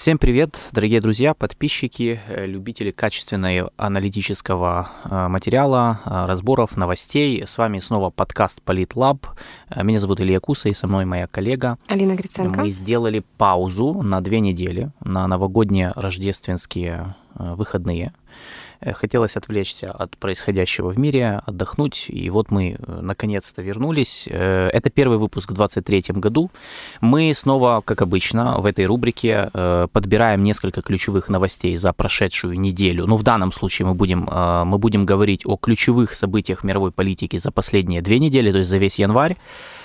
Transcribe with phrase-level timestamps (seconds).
[0.00, 7.44] Всем привет, дорогие друзья, подписчики, э, любители качественного аналитического э, материала, э, разборов, новостей.
[7.46, 9.26] С вами снова подкаст Политлаб.
[9.76, 12.60] Меня зовут Илья Куса и со мной моя коллега Алина Гриценко.
[12.60, 18.14] Мы сделали паузу на две недели на новогодние рождественские выходные.
[18.80, 24.28] Э, хотелось отвлечься от происходящего в мире, отдохнуть, и вот мы э, наконец-то вернулись.
[24.30, 26.50] Э, это первый выпуск в 2023 году.
[27.00, 29.50] Мы снова, как обычно, в этой рубрике
[29.92, 33.06] подбираем несколько ключевых новостей за прошедшую неделю.
[33.06, 34.28] Ну, в данном случае мы будем,
[34.66, 38.78] мы будем говорить о ключевых событиях мировой политики за последние две недели, то есть за
[38.78, 39.36] весь январь.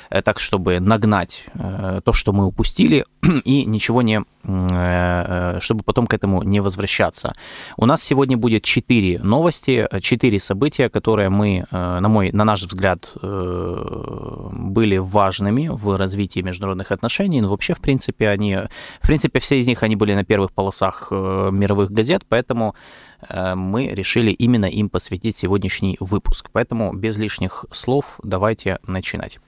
[0.10, 3.06] Э, так, чтобы нагнать э, то, что мы упустили,
[3.46, 4.24] и ничего не...
[4.44, 7.34] Э, чтобы потом к этому не возвращаться.
[7.78, 13.12] У нас сегодня будет четыре новости, четыре события, которые мы, на, мой, на наш взгляд,
[13.22, 17.42] были важными в развитии международных отношений.
[17.42, 18.58] Но вообще, в принципе, они...
[19.02, 22.76] В принципе, все из них, они были на первых полосах мировых газет, поэтому
[23.56, 26.50] мы решили именно им посвятить сегодняшний выпуск.
[26.52, 29.40] Поэтому без лишних слов давайте начинать.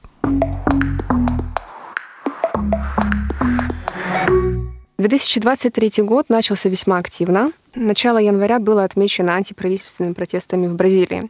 [4.97, 7.51] 2023 год начался весьма активно.
[7.75, 11.29] Начало января было отмечено антиправительственными протестами в Бразилии.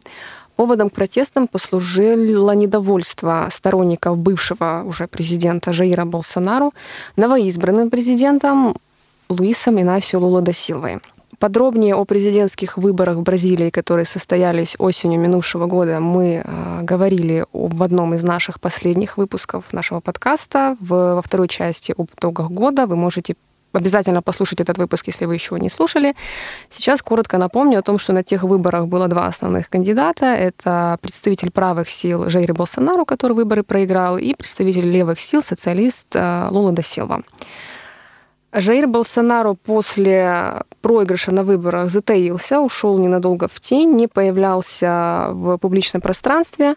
[0.56, 6.74] Поводом к протестам послужило недовольство сторонников бывшего уже президента Жаира Болсонару
[7.16, 8.76] новоизбранным президентом
[9.28, 10.98] Луисом Инасио Лула да Силвой.
[11.38, 17.80] Подробнее о президентских выборах в Бразилии, которые состоялись осенью минувшего года, мы э, говорили в
[17.84, 20.76] одном из наших последних выпусков нашего подкаста.
[20.80, 23.36] Во второй части об итогах года вы можете
[23.72, 26.16] обязательно послушать этот выпуск, если вы еще не слушали.
[26.70, 30.26] Сейчас коротко напомню о том, что на тех выборах было два основных кандидата.
[30.26, 36.48] Это представитель правых сил Жейри Болсонару, который выборы проиграл, и представитель левых сил, социалист э,
[36.50, 37.22] Лула да Силва.
[38.52, 46.02] Жаир Болсонару после проигрыша на выборах затаился, ушел ненадолго в тень, не появлялся в публичном
[46.02, 46.74] пространстве.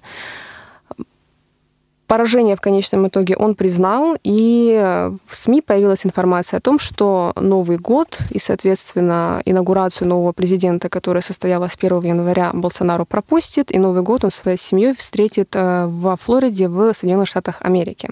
[2.11, 7.77] Поражение в конечном итоге он признал, и в СМИ появилась информация о том, что Новый
[7.77, 14.25] год и, соответственно, инаугурацию нового президента, которая состоялась 1 января, Болсонару пропустит, и Новый год
[14.25, 18.09] он своей семьей встретит э, во Флориде в Соединенных Штатах Америки.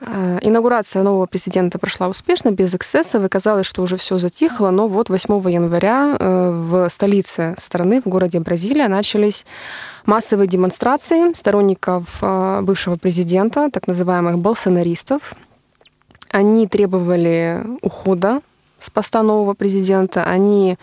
[0.00, 4.86] Э, инаугурация нового президента прошла успешно, без эксцессов, и казалось, что уже все затихло, но
[4.86, 9.44] вот 8 января э, в столице страны, в городе Бразилия, начались
[10.06, 15.34] массовые демонстрации сторонников э, бывшего президента, так называемых болсонаристов.
[16.30, 18.40] Они требовали ухода
[18.78, 20.78] с поста нового президента, они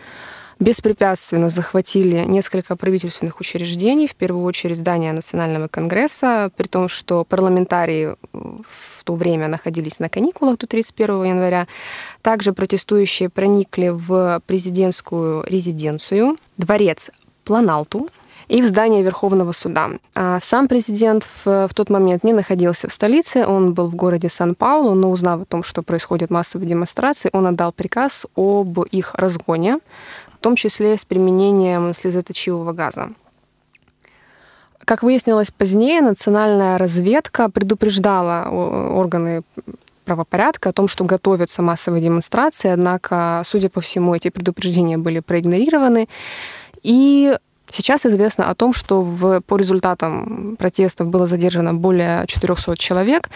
[0.59, 8.15] беспрепятственно захватили несколько правительственных учреждений, в первую очередь здание Национального конгресса, при том, что парламентарии
[8.33, 11.67] в то время находились на каникулах до 31 января.
[12.21, 17.11] Также протестующие проникли в президентскую резиденцию, дворец
[17.43, 18.09] Планалту,
[18.47, 19.89] и в здание Верховного суда.
[20.13, 24.29] А сам президент в, в тот момент не находился в столице, он был в городе
[24.29, 29.79] Сан-Паулу, но узнав о том, что происходят массовые демонстрации, он отдал приказ об их разгоне
[30.45, 33.09] том числе с применением слезоточивого газа.
[34.85, 39.41] Как выяснилось позднее, национальная разведка предупреждала органы
[40.03, 46.07] правопорядка о том, что готовятся массовые демонстрации, однако, судя по всему, эти предупреждения были проигнорированы.
[46.83, 47.35] И
[47.69, 53.29] Сейчас известно о том, что в, по результатам протестов было задержано более 400 человек,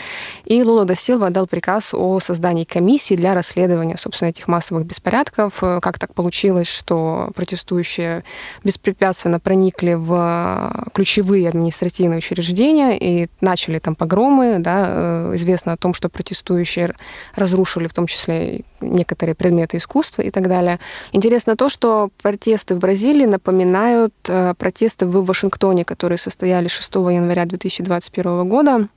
[0.45, 5.59] и Лула да Силва дал приказ о создании комиссии для расследования, собственно, этих массовых беспорядков.
[5.59, 8.23] Как так получилось, что протестующие
[8.63, 15.94] беспрепятственно проникли в ключевые административные учреждения и начали там погромы, да, э, известно о том,
[15.94, 16.94] что протестующие
[17.35, 20.79] разрушили в том числе некоторые предметы искусства и так далее.
[21.12, 27.45] Интересно то, что протесты в Бразилии напоминают Э, протесты в Вашингтоне, которые состоялись 6 января
[27.45, 28.88] 2021 года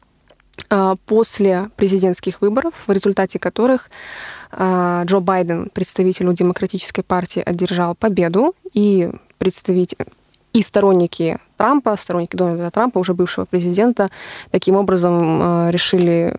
[0.71, 3.91] э, после президентских выборов, в результате которых
[4.53, 10.07] э, Джо Байден, представитель Демократической партии, одержал победу, и представитель
[10.53, 14.11] и сторонники Трампа, сторонники Дональда Трампа, уже бывшего президента,
[14.51, 16.37] таким образом решили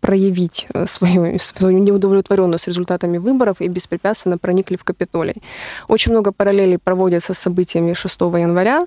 [0.00, 5.42] проявить э, свою, свою неудовлетворенность результатами выборов и беспрепятственно проникли в Капитолий.
[5.88, 8.86] Очень много параллелей проводятся с событиями 6 января.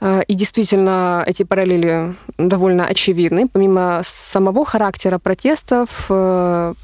[0.00, 3.48] Э, и действительно, эти параллели довольно очевидны.
[3.48, 6.74] Помимо самого характера протестов, э,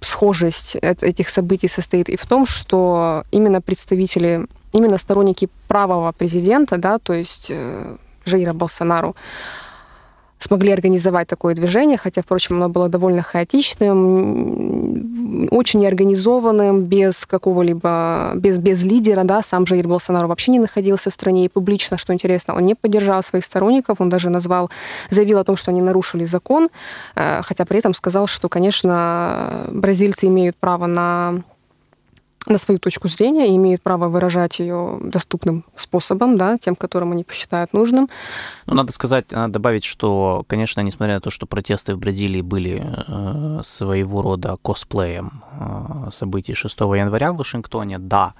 [0.00, 6.98] схожесть этих событий состоит и в том, что именно представители, именно сторонники правого президента, да,
[6.98, 7.52] то есть
[8.24, 9.14] Жейра Болсонару,
[10.42, 18.58] смогли организовать такое движение, хотя, впрочем, оно было довольно хаотичным, очень неорганизованным, без какого-либо, без,
[18.58, 22.56] без лидера, да, сам Жаир Болсонaro вообще не находился в стране, и публично, что интересно,
[22.56, 24.70] он не поддержал своих сторонников, он даже назвал,
[25.10, 26.68] заявил о том, что они нарушили закон,
[27.14, 31.42] э, хотя при этом сказал, что, конечно, бразильцы имеют право на
[32.46, 37.24] на свою точку зрения и имеют право выражать ее доступным способом, да, тем, которым они
[37.24, 38.08] посчитают нужным.
[38.66, 42.82] Ну, надо сказать, надо добавить, что, конечно, несмотря на то, что протесты в Бразилии были
[42.84, 48.34] э, своего рода косплеем э, событий 6 января в Вашингтоне, да,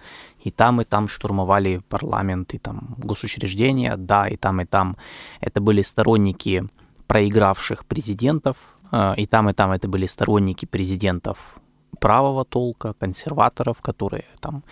[0.45, 4.97] и там, и там штурмовали парламент, и там госучреждения, да, и там, и там
[5.41, 6.65] это были сторонники
[7.07, 8.57] проигравших президентов,
[8.91, 11.57] э, и там, и там это были сторонники президентов
[12.03, 14.65] правого толка, консерваторов, которые там,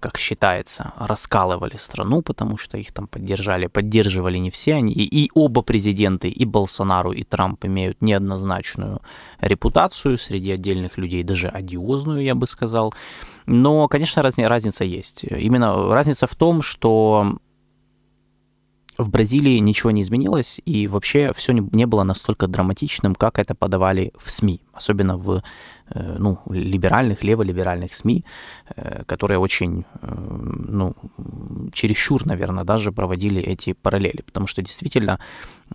[0.00, 4.92] как считается, раскалывали страну, потому что их там поддержали, поддерживали не все они.
[4.92, 9.00] И, и оба президенты, и Болсонару, и Трамп имеют неоднозначную
[9.40, 12.92] репутацию среди отдельных людей, даже одиозную, я бы сказал.
[13.46, 15.24] Но, конечно, разни, разница есть.
[15.24, 17.38] Именно разница в том, что
[18.98, 24.12] в Бразилии ничего не изменилось, и вообще все не, было настолько драматичным, как это подавали
[24.18, 25.42] в СМИ, особенно в
[25.94, 28.24] ну, либеральных, леволиберальных СМИ,
[28.76, 30.06] э, которые очень, э,
[30.68, 30.94] ну,
[31.72, 35.18] чересчур, наверное, даже проводили эти параллели, потому что действительно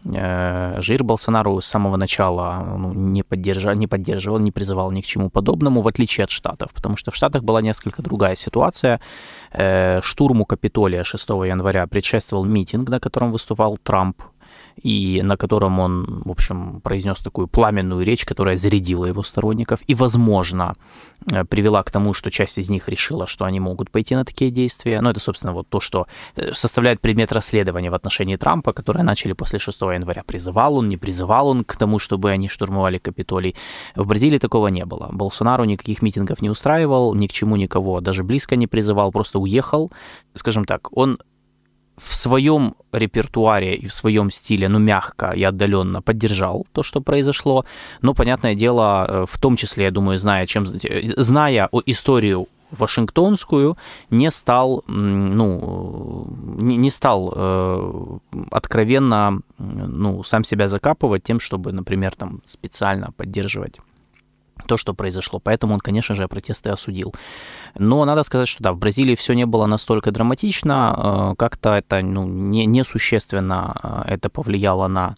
[0.04, 5.30] Жир Болсонару с самого начала ну, не, поддержа, не поддерживал, не призывал ни к чему
[5.30, 9.00] подобному, в отличие от Штатов, потому что в Штатах была несколько другая ситуация.
[10.02, 14.22] Штурму Капитолия 6 января предшествовал митинг, на котором выступал Трамп,
[14.84, 19.96] и на котором он, в общем, произнес такую пламенную речь, которая зарядила его сторонников и,
[19.96, 20.74] возможно,
[21.32, 24.52] э, привела к тому, что часть из них решила, что они могут пойти на такие
[24.52, 25.02] действия.
[25.02, 29.34] Ну, это, собственно, вот то, что э, составляет предмет расследования в отношении Трампа, которое начали
[29.34, 30.24] после 6 января.
[30.24, 33.56] Призывал он, не призывал он к тому, чтобы они штурмовали Капитолий.
[33.96, 35.10] В Бразилии такого не было.
[35.12, 39.92] Болсонару никаких митингов не устраивал, ни к чему никого даже близко не призывал, просто уехал.
[40.34, 41.20] Скажем так, он
[41.98, 47.66] в своем репертуаре и в своем стиле, ну, мягко и отдаленно поддержал то, что произошло.
[48.02, 53.78] Но, понятное дело, э, в том числе, я думаю, зная, чем, зная историю Вашингтонскую,
[54.10, 56.28] не стал, ну,
[56.60, 58.18] не стал э,
[58.52, 63.80] откровенно, ну, сам себя закапывать тем, чтобы, например, там специально поддерживать
[64.66, 65.40] то, что произошло.
[65.40, 67.14] Поэтому он, конечно же, протесты осудил.
[67.76, 72.02] Но надо сказать, что да, в Бразилии все не было настолько драматично, э, как-то это
[72.02, 75.16] ну, не, несущественно э, это повлияло на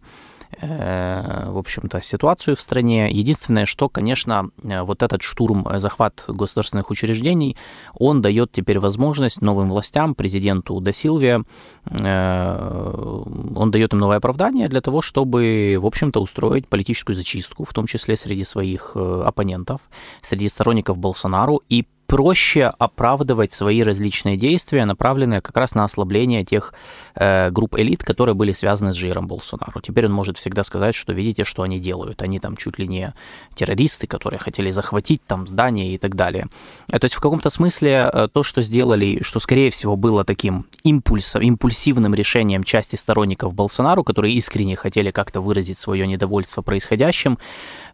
[0.62, 3.10] в общем-то, ситуацию в стране.
[3.12, 7.56] Единственное, что, конечно, э, вот этот штурм, э, захват государственных учреждений,
[7.94, 11.44] он дает теперь возможность новым властям, президенту Досилве,
[11.90, 17.88] он дает им новое оправдание для того, чтобы, в общем-то, устроить политическую зачистку, в том
[17.88, 19.82] числе среди своих оппонентов,
[20.22, 26.74] среди сторонников Болсонару, и проще оправдывать свои различные действия, направленные как раз на ослабление тех
[27.14, 29.80] э, групп элит, которые были связаны с Жиром Болсонару.
[29.80, 32.24] Теперь он может всегда сказать, что видите, что они делают.
[32.24, 33.14] Они там чуть ли не
[33.54, 36.48] террористы, которые хотели захватить там здания и так далее.
[36.92, 40.66] Э, то есть в каком-то смысле э, то, что сделали, что скорее всего было таким
[40.84, 47.38] импульсом, импульсивным решением части сторонников Болсонару, которые искренне хотели как-то выразить свое недовольство происходящим,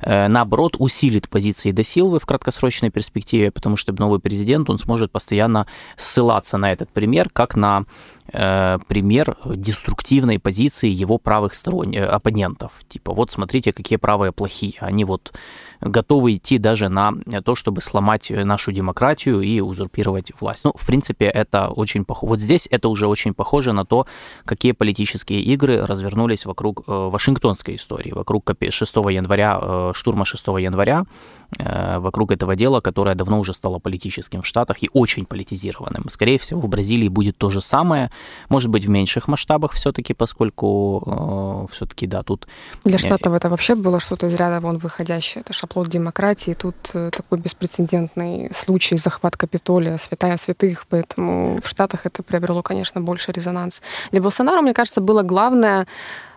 [0.06, 6.57] наоборот, усилит позиции Досилвы в краткосрочной перспективе, потому что новый президент, он сможет постоянно ссылаться
[6.57, 7.83] на этот пример, как на э,
[8.31, 12.71] пример деструктивной позиции его правых сторон, э, оппонентов.
[12.87, 14.73] Типа, вот смотрите, какие правые плохие.
[14.79, 15.33] Они вот
[15.81, 17.13] готовы идти даже на
[17.44, 20.65] то, чтобы сломать нашу демократию и узурпировать власть.
[20.65, 22.29] Ну, в принципе, это очень похоже.
[22.29, 24.05] Вот здесь это уже очень похоже на то,
[24.45, 31.03] какие политические игры развернулись вокруг э, Вашингтонской истории, вокруг 6 января, э, штурма 6 января,
[31.44, 36.09] э, вокруг этого дела, которое давно уже стало политическим в Штатах и очень политизированным.
[36.09, 38.09] Скорее всего, в Бразилии будет то же самое,
[38.49, 42.47] может быть, в меньших масштабах все-таки, поскольку все-таки, да, тут...
[42.83, 45.42] Для Штатов это вообще было что-то из ряда вон выходящее.
[45.42, 46.54] Это оплот демократии.
[46.54, 53.02] Тут э, такой беспрецедентный случай захват Капитолия, святая святых, поэтому в Штатах это приобрело, конечно,
[53.02, 53.81] больше резонанс.
[54.11, 55.87] Для Болсонaro, мне кажется, было главное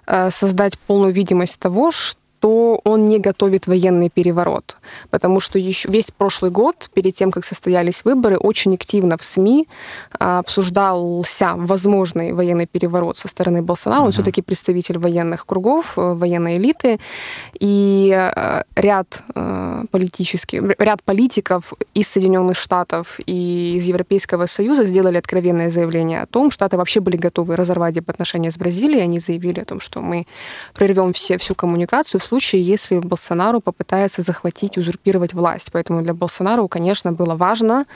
[0.07, 4.77] э, создать полную видимость того, что что он не готовит военный переворот,
[5.11, 9.67] потому что еще весь прошлый год, перед тем, как состоялись выборы, очень активно в СМИ
[10.19, 14.05] а, обсуждался возможный военный переворот со стороны Болсонaro.
[14.05, 17.01] Он все-таки представитель военных кругов, э, военной элиты,
[17.59, 25.19] и э, ряд э, политических, ряд политиков из Соединенных Штатов и из Европейского Союза сделали
[25.19, 29.03] откровенное заявление о том, Штаты вообще были готовы разорвать отношения с Бразилией.
[29.03, 30.27] Они заявили о том, что мы
[30.75, 35.71] прервем все, всю коммуникацию в случае, если Болсонару попытается захватить, узурпировать власть.
[35.73, 37.87] Поэтому для Болсонару, конечно, было важно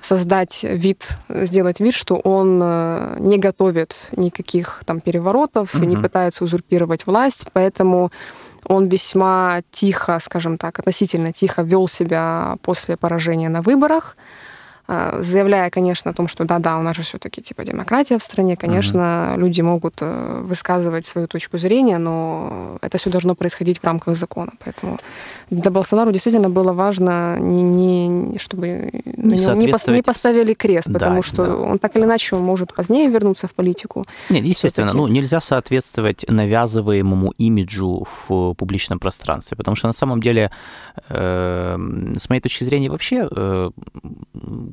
[0.00, 5.84] создать вид, сделать вид, что он э, не готовит никаких там переворотов, угу.
[5.84, 8.10] не пытается узурпировать власть, поэтому
[8.64, 14.16] он весьма тихо, скажем так, относительно тихо вел себя после поражения на выборах.
[14.90, 18.56] А, заявляя, конечно, о том, что да-да, у нас же все-таки типа демократия в стране,
[18.56, 19.38] конечно, mm-hmm.
[19.38, 24.52] люди могут э, высказывать свою точку зрения, но это все должно происходить в рамках закона.
[24.64, 24.98] Поэтому
[25.50, 27.62] для Болсонару действительно было важно, не,
[28.08, 31.54] не, чтобы не, не, пос, не поставили крест, потому да, что да.
[31.56, 34.06] он так или иначе может позднее вернуться в политику.
[34.30, 40.50] Нет, естественно, ну, нельзя соответствовать навязываемому имиджу в публичном пространстве, потому что на самом деле,
[41.10, 41.76] э,
[42.18, 43.70] с моей точки зрения, вообще э,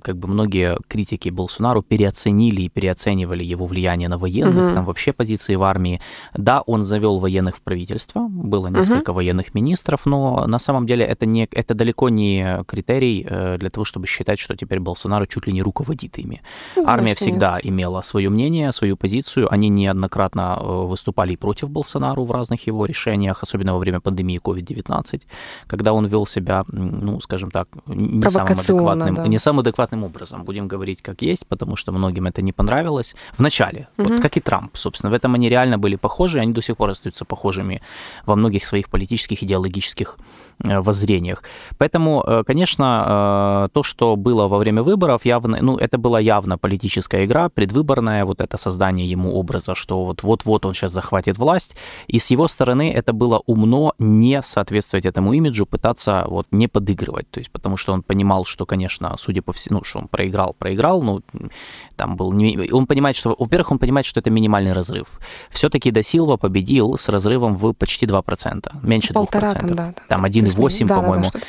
[0.05, 4.75] как бы многие критики Болсонару переоценили и переоценивали его влияние на военных, угу.
[4.75, 5.99] там вообще позиции в армии.
[6.37, 9.15] Да, он завел военных в правительство, было несколько угу.
[9.15, 13.83] военных министров, но на самом деле это, не, это далеко не критерий э, для того,
[13.83, 16.41] чтобы считать, что теперь Болсонару чуть ли не руководит ими.
[16.75, 17.65] Ну, Армия всегда нет.
[17.65, 19.51] имела свое мнение, свою позицию.
[19.51, 25.21] Они неоднократно э, выступали против Болсонару в разных его решениях, особенно во время пандемии COVID-19,
[25.65, 29.27] когда он вел себя, ну, скажем так, не самым адекватным, да.
[29.27, 30.43] не самым адекватным адекватным образом.
[30.43, 33.15] Будем говорить как есть, потому что многим это не понравилось.
[33.37, 34.09] В начале, угу.
[34.09, 35.11] вот как и Трамп, собственно.
[35.11, 37.81] В этом они реально были похожи, они до сих пор остаются похожими
[38.25, 40.17] во многих своих политических, идеологических
[40.59, 41.43] воззрениях.
[41.77, 46.57] Поэтому, э, конечно, э, то, что было во время выборов, явно, ну, это была явно
[46.57, 51.75] политическая игра, предвыборная, вот это создание ему образа, что вот вот-вот он сейчас захватит власть.
[52.07, 57.29] И с его стороны это было умно не соответствовать этому имиджу, пытаться вот не подыгрывать.
[57.31, 60.55] То есть, потому что он понимал, что, конечно, судя по всему, ну, что он проиграл,
[60.57, 61.21] проиграл, ну,
[61.95, 62.33] там был...
[62.33, 62.71] Не...
[62.71, 63.35] Он понимает, что...
[63.37, 65.19] Во-первых, он понимает, что это минимальный разрыв.
[65.49, 69.59] Все-таки Досилва победил с разрывом в почти 2%, меньше Полтора 2%.
[69.59, 71.29] Там, да, там 1,8, да, по-моему.
[71.33, 71.45] Да, да,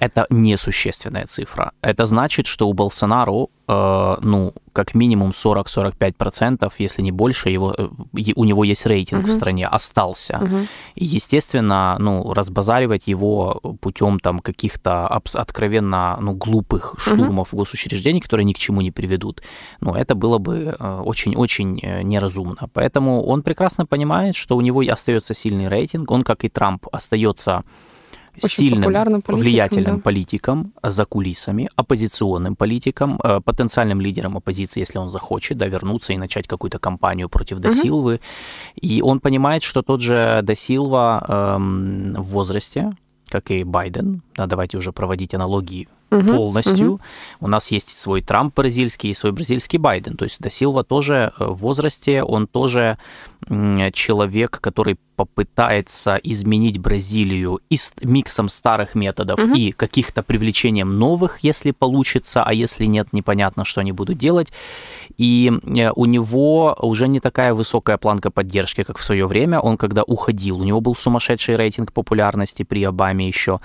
[0.00, 1.72] это несущественная цифра.
[1.82, 7.88] Это значит, что у Болсонару, э, ну, как минимум 40-45%, если не больше, его, э,
[8.36, 9.30] у него есть рейтинг uh-huh.
[9.30, 10.34] в стране, остался.
[10.34, 10.66] Uh-huh.
[10.94, 17.56] И, естественно, ну, разбазаривать его путем там каких-то откровенно ну, глупых штурмов uh-huh.
[17.56, 19.42] госучреждений, которые ни к чему не приведут,
[19.80, 22.68] ну, это было бы э, очень-очень э, неразумно.
[22.72, 27.64] Поэтому он прекрасно понимает, что у него остается сильный рейтинг, он, как и Трамп, остается
[28.42, 30.02] очень сильным, политиком, влиятельным да.
[30.02, 36.18] политиком за кулисами, оппозиционным политиком, э, потенциальным лидером оппозиции, если он захочет, да, вернуться и
[36.18, 38.14] начать какую-то кампанию против Досилвы.
[38.14, 38.20] Угу.
[38.80, 42.92] И он понимает, что тот же Досилва эм, в возрасте,
[43.28, 46.92] как и Байден, да, давайте уже проводить аналогии угу, полностью.
[46.92, 47.00] Угу.
[47.40, 50.16] У нас есть свой Трамп бразильский и свой бразильский Байден.
[50.16, 52.98] То есть Досилва тоже э, в возрасте, он тоже
[53.92, 59.54] человек, который попытается изменить Бразилию и с миксом старых методов угу.
[59.54, 64.52] и каких-то привлечением новых, если получится, а если нет, непонятно, что они будут делать.
[65.16, 69.58] И э, у него уже не такая высокая планка поддержки, как в свое время.
[69.58, 73.60] Он когда уходил, у него был сумасшедший рейтинг популярности при Обаме еще.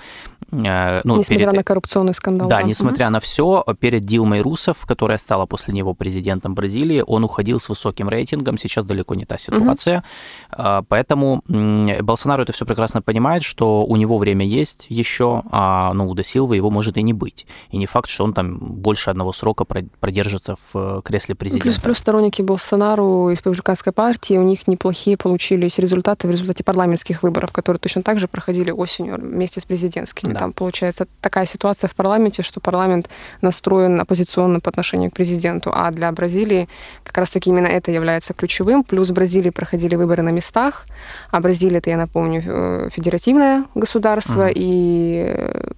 [0.50, 1.52] Э, ну, несмотря перед...
[1.52, 2.33] на коррупционный скандал.
[2.38, 2.62] Да, да.
[2.62, 3.14] несмотря угу.
[3.14, 8.08] на все, перед Дилмой Русов, которая стала после него президентом Бразилии, он уходил с высоким
[8.08, 8.58] рейтингом.
[8.58, 10.04] Сейчас далеко не та ситуация.
[10.52, 10.86] Угу.
[10.88, 16.14] Поэтому Болсонaro это все прекрасно понимает, что у него время есть еще, а ну, у
[16.14, 17.46] Досилвы его может и не быть.
[17.70, 21.68] И не факт, что он там больше одного срока продержится в э, кресле президента.
[21.68, 27.22] Плюс, плюс сторонники Болсонару из республиканской партии, у них неплохие получились результаты в результате парламентских
[27.22, 30.32] выборов, которые точно так же проходили осенью вместе с президентскими.
[30.32, 30.40] Да.
[30.40, 33.08] Там получается такая ситуация в парламенте, что парламент
[33.40, 36.68] настроен оппозиционно по отношению к президенту, а для Бразилии
[37.02, 38.84] как раз-таки именно это является ключевым.
[38.84, 40.86] Плюс в Бразилии проходили выборы на местах,
[41.30, 44.54] а Бразилия, это, я напомню, э, федеративное государство, mm-hmm.
[44.56, 45.74] и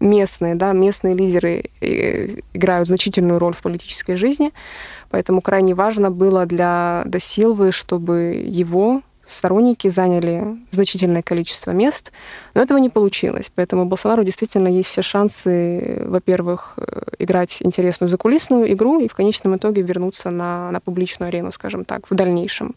[0.00, 4.52] местные, да, местные лидеры э, играют значительную роль в политической жизни,
[5.10, 12.12] поэтому крайне важно было для Досилвы, чтобы его сторонники заняли значительное количество мест,
[12.54, 13.50] но этого не получилось.
[13.54, 19.56] Поэтому Болсонару действительно есть все шансы, во-первых, э, играть интересную закулисную игру и в конечном
[19.56, 22.74] итоге вернуться на, на публичную арену, скажем так, в дальнейшем.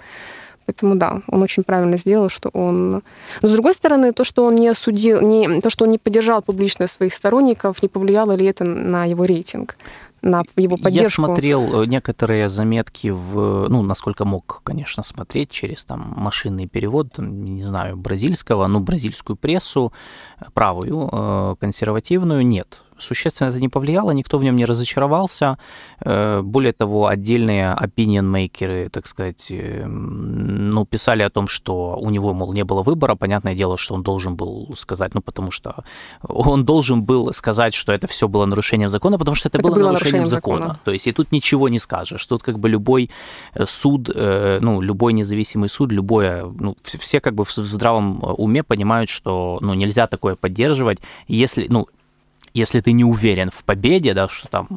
[0.67, 3.01] Поэтому да, он очень правильно сделал, что он...
[3.41, 6.41] Но с другой стороны, то, что он не осудил, не, то, что он не поддержал
[6.41, 9.77] публично своих сторонников, не повлияло ли это на его рейтинг?
[10.21, 11.21] На его поддержку.
[11.21, 17.17] Я смотрел э, некоторые заметки в, ну, насколько мог, конечно, смотреть через там машинный перевод,
[17.17, 19.93] не знаю, бразильского, ну, бразильскую прессу,
[20.39, 25.57] э, правую, э, консервативную, нет существенно это не повлияло, никто в нем не разочаровался.
[25.99, 32.33] Э, более того, отдельные opinion-мейкеры, так сказать, э, ну, писали о том, что у него,
[32.33, 33.15] мол, не было выбора.
[33.15, 35.83] Понятное дело, что он должен был сказать, ну, потому что
[36.27, 39.75] он должен был сказать, что это все было нарушением закона, потому что это, это было,
[39.75, 40.59] было нарушением, нарушением закона.
[40.59, 40.79] закона.
[40.83, 42.25] То есть и тут ничего не скажешь.
[42.25, 43.09] Тут как бы любой
[43.53, 49.09] э, суд, ну, любой независимый суд, любое, ну, все как бы в здравом уме понимают,
[49.09, 50.99] что, ну, нельзя такое поддерживать.
[51.27, 51.87] Если, ну,
[52.57, 54.67] если ты не уверен в победе, да, что там,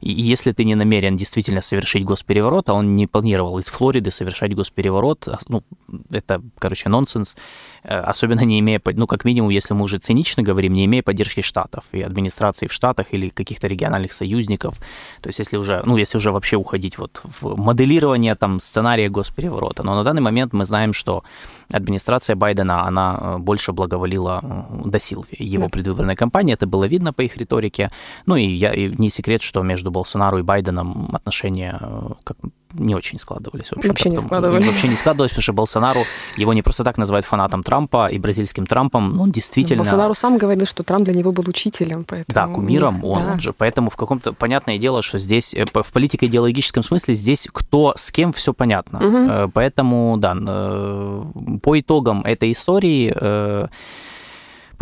[0.00, 4.54] и если ты не намерен действительно совершить госпереворот, а он не планировал из Флориды совершать
[4.54, 5.62] госпереворот, а, ну,
[6.10, 7.36] это, короче, нонсенс,
[7.84, 11.42] Э, особенно не имея, ну, как минимум, если мы уже цинично говорим, не имея поддержки
[11.42, 14.78] штатов и администрации в штатах или каких-то региональных союзников.
[15.20, 19.82] То есть если уже, ну, если уже вообще уходить вот в моделирование там сценария госпереворота.
[19.82, 21.24] Но на данный момент мы знаем, что
[21.70, 24.40] администрация Байдена, она э, больше благоволила
[24.84, 25.68] до Силви, его да.
[25.68, 27.90] предвыборной кампании, это было видно по их риторике.
[28.26, 31.80] Ну и, я, и не секрет, что между Болсонару и Байденом отношения,
[32.24, 32.36] как
[32.74, 33.70] не очень складывались.
[33.70, 34.66] В вообще не складывались.
[34.66, 36.00] Вообще не складывались, потому что Болсонару,
[36.36, 39.82] его не просто так называют фанатом Трампа и бразильским Трампом, ну, он действительно...
[39.82, 42.34] Болсонару сам говорил, что Трамп для него был учителем, поэтому...
[42.34, 43.32] Да, кумиром он, да.
[43.32, 43.52] он же.
[43.52, 44.32] Поэтому в каком-то...
[44.32, 49.44] Понятное дело, что здесь, э, в политико-идеологическом смысле, здесь кто с кем, все понятно.
[49.44, 49.52] Угу.
[49.54, 51.24] Поэтому, да, э,
[51.62, 53.14] по итогам этой истории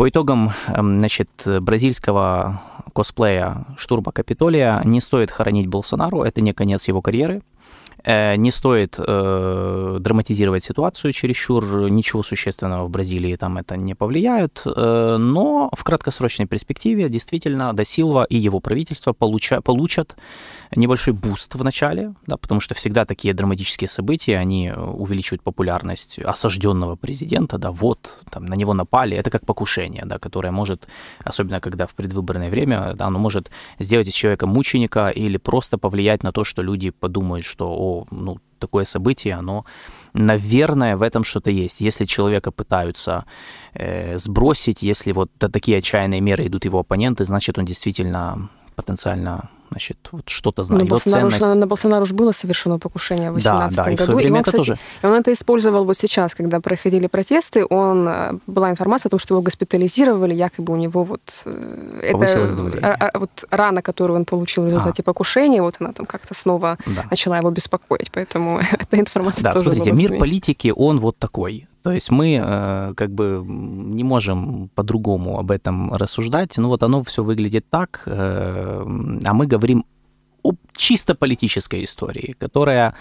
[0.03, 1.29] по итогам эм, значит,
[1.61, 2.61] бразильского
[2.93, 7.41] косплея штурма Капитолия не стоит хоронить Болсонару, это не конец его карьеры.
[8.05, 14.61] Э, не стоит э, драматизировать ситуацию чересчур, ничего существенного в Бразилии там это не повлияет,
[14.65, 20.17] э, но в краткосрочной перспективе действительно Досилва и его правительство получа, получат
[20.75, 26.19] небольшой буст в начале, да, потому что всегда такие драматические события, они э, увеличивают популярность
[26.19, 30.87] осажденного президента, да, вот, там, на него напали, это как покушение, да, которое может,
[31.23, 36.23] особенно когда в предвыборное время, да, оно может сделать из человека мученика или просто повлиять
[36.23, 39.65] на то, что люди подумают, что, о, ну, такое событие, оно,
[40.13, 41.81] наверное, в этом что-то есть.
[41.81, 43.25] Если человека пытаются
[43.73, 49.97] э, сбросить, если вот такие отчаянные меры идут его оппоненты, значит, он действительно потенциально значит,
[50.11, 50.89] вот что-то знает.
[50.89, 51.41] На ценность...
[51.41, 54.19] на, на Болсонару же было совершено покушение в 2018 да, да, году.
[54.19, 54.77] И, и он, это кстати, тоже.
[55.01, 57.65] И он это использовал вот сейчас, когда проходили протесты.
[57.65, 61.21] Он, э, была информация о том, что его госпитализировали, якобы у него вот...
[61.45, 62.47] Э, это,
[62.81, 65.05] а, а, вот рана, которую он получил в результате а.
[65.05, 67.05] покушения, вот она там как-то снова да.
[67.09, 68.11] начала его беспокоить.
[68.11, 71.67] Поэтому эта информация да, тоже смотрите, была мир политики, он вот такой.
[71.83, 76.57] То есть мы э, как бы не можем по-другому об этом рассуждать.
[76.57, 78.85] Ну вот оно все выглядит так, э,
[79.25, 79.62] а мы говорим
[80.43, 82.93] об чисто политической истории, которая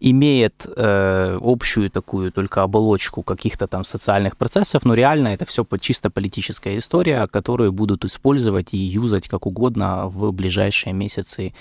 [0.00, 6.10] имеет э, общую такую только оболочку каких-то там социальных процессов, но реально это все чисто
[6.10, 11.54] политическая история, которую будут использовать и юзать как угодно в ближайшие месяцы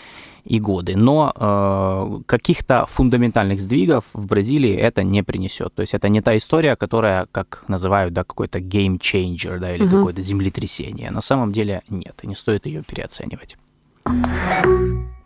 [0.43, 0.97] и годы.
[0.97, 5.73] Но э, каких-то фундаментальных сдвигов в Бразилии это не принесет.
[5.73, 9.83] То есть это не та история, которая, как называют, да, какой-то game changer, да, или
[9.83, 9.97] угу.
[9.97, 11.09] какое-то землетрясение.
[11.11, 13.57] На самом деле нет, и не стоит ее переоценивать.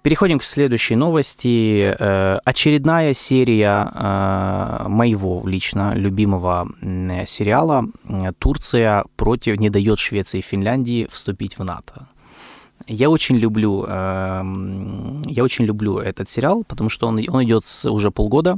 [0.02, 1.94] Переходим к следующей новости.
[2.00, 6.68] Э, очередная серия э, моего лично любимого
[7.28, 7.86] сериала
[8.40, 12.08] «Турция против не дает Швеции и Финляндии вступить в НАТО».
[12.88, 18.10] Я очень люблю, эм, я очень люблю этот сериал, потому что он, он идет уже
[18.10, 18.58] полгода,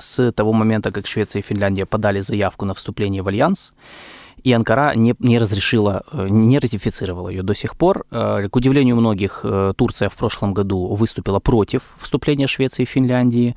[0.00, 3.72] с того момента, как Швеция и Финляндия подали заявку на вступление в альянс
[4.44, 8.06] и Анкара не, не разрешила, э, не ратифицировала ее до сих пор.
[8.10, 13.54] Э, к удивлению многих, э, Турция в прошлом году выступила против вступления Швеции и Финляндии.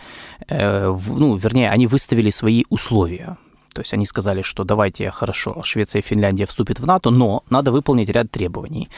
[0.49, 3.37] Ну, вернее, они выставили свои условия.
[3.73, 7.71] То есть они сказали, что давайте, хорошо, Швеция и Финляндия вступят в НАТО, но надо
[7.71, 8.89] выполнить ряд требований.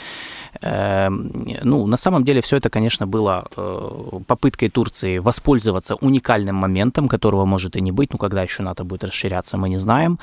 [0.61, 1.31] Эм,
[1.63, 7.45] ну, на самом деле все это, конечно, было э, попыткой Турции воспользоваться уникальным моментом, которого
[7.45, 10.19] может и не быть, ну, когда еще НАТО будет расширяться, мы не знаем,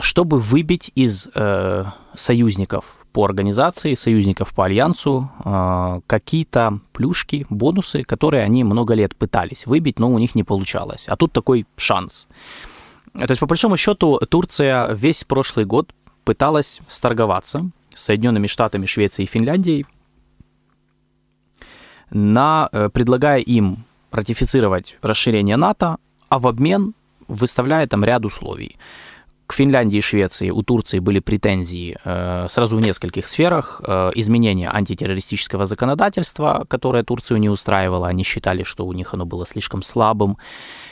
[0.00, 8.44] чтобы выбить из э, союзников по организации, союзников по альянсу э, какие-то плюшки, бонусы, которые
[8.44, 11.06] они много лет пытались выбить, но у них не получалось.
[11.08, 12.28] А тут такой шанс.
[13.14, 15.92] То есть, по большому счету, Турция весь прошлый год
[16.24, 19.86] пыталась сторговаться Соединенными Штатами, Швецией и Финляндией,
[22.10, 25.96] на, э, предлагая им ратифицировать расширение НАТО,
[26.28, 26.94] а в обмен
[27.28, 28.76] выставляет там ряд условий.
[29.50, 33.82] К Финляндии и Швеции у Турции были претензии э, сразу в нескольких сферах.
[33.84, 38.06] Э, изменение антитеррористического законодательства, которое Турцию не устраивало.
[38.06, 40.38] Они считали, что у них оно было слишком слабым.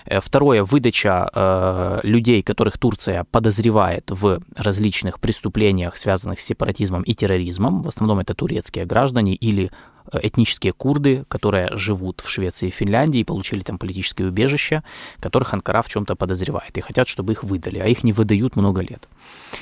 [0.06, 7.82] Э, второе, выдача людей, которых Турция подозревает в различных преступлениях, связанных с сепаратизмом и терроризмом.
[7.82, 9.70] В основном это турецкие граждане или
[10.12, 14.82] этнические курды, которые живут в Швеции и Финляндии, получили там политическое убежище,
[15.20, 18.80] которых Анкара в чем-то подозревает и хотят, чтобы их выдали, а их не выдают много
[18.80, 19.08] лет.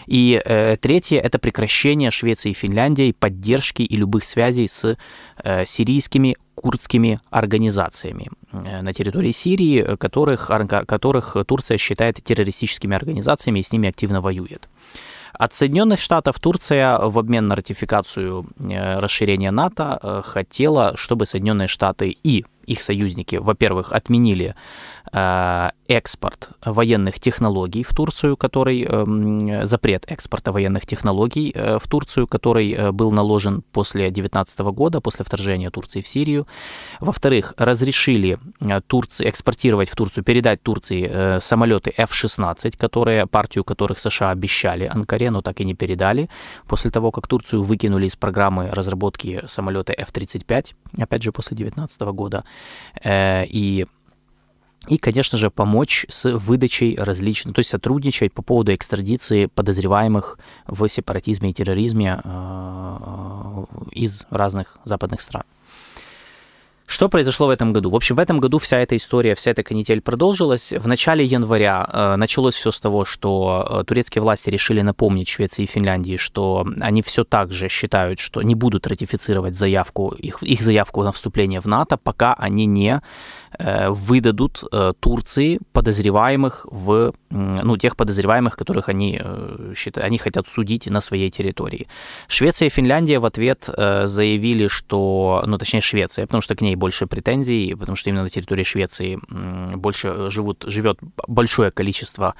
[0.06, 4.96] И э, третье– это прекращение Швеции и Финляндии поддержки и любых связей с
[5.42, 10.50] э, сирийскими курдскими организациями э, на территории Сирии, которых,
[10.86, 14.68] которых Турция считает террористическими организациями и с ними активно воюет.
[15.38, 21.68] От Соединенных Штатов Турция в обмен на ратификацию э, расширения НАТО э, хотела, чтобы Соединенные
[21.68, 24.54] Штаты и их союзники, во-первых, отменили
[25.12, 32.72] экспорт военных технологий в Турцию, который эм, запрет экспорта военных технологий э, в Турцию, который
[32.72, 36.46] э, был наложен после 2019 года, после вторжения Турции в Сирию.
[37.00, 38.38] Во-вторых, разрешили
[38.86, 45.42] Турции экспортировать в Турцию, передать Турции самолеты F-16, которые, партию которых США обещали Анкаре, но
[45.42, 46.28] так и не передали,
[46.66, 52.44] после того, как Турцию выкинули из программы разработки самолета F-35, опять же, после 2019 года.
[53.04, 53.86] И
[54.88, 60.88] и, конечно же, помочь с выдачей различных, то есть сотрудничать по поводу экстрадиции подозреваемых в
[60.88, 65.44] сепаратизме и терроризме э, из разных западных стран.
[66.86, 67.90] Что произошло в этом году?
[67.90, 70.72] В общем, в этом году вся эта история, вся эта канитель продолжилась.
[70.72, 75.64] В начале января э, началось все с того, что э, турецкие власти решили напомнить Швеции
[75.64, 80.62] и Финляндии, что они все так же считают, что не будут ратифицировать заявку, их, их
[80.62, 87.76] заявку на вступление в НАТО, пока они не Э, выдадут э, Турции подозреваемых в, ну,
[87.76, 91.88] тех подозреваемых, которых они, э, считают, они хотят судить на своей территории.
[92.28, 97.06] Швеция и Финляндия в ответ заявили, что, ну, точнее, Швеция, потому что к ней больше
[97.06, 99.18] претензий, потому что именно на территории Швеции
[99.76, 102.34] больше живут, живет большое количество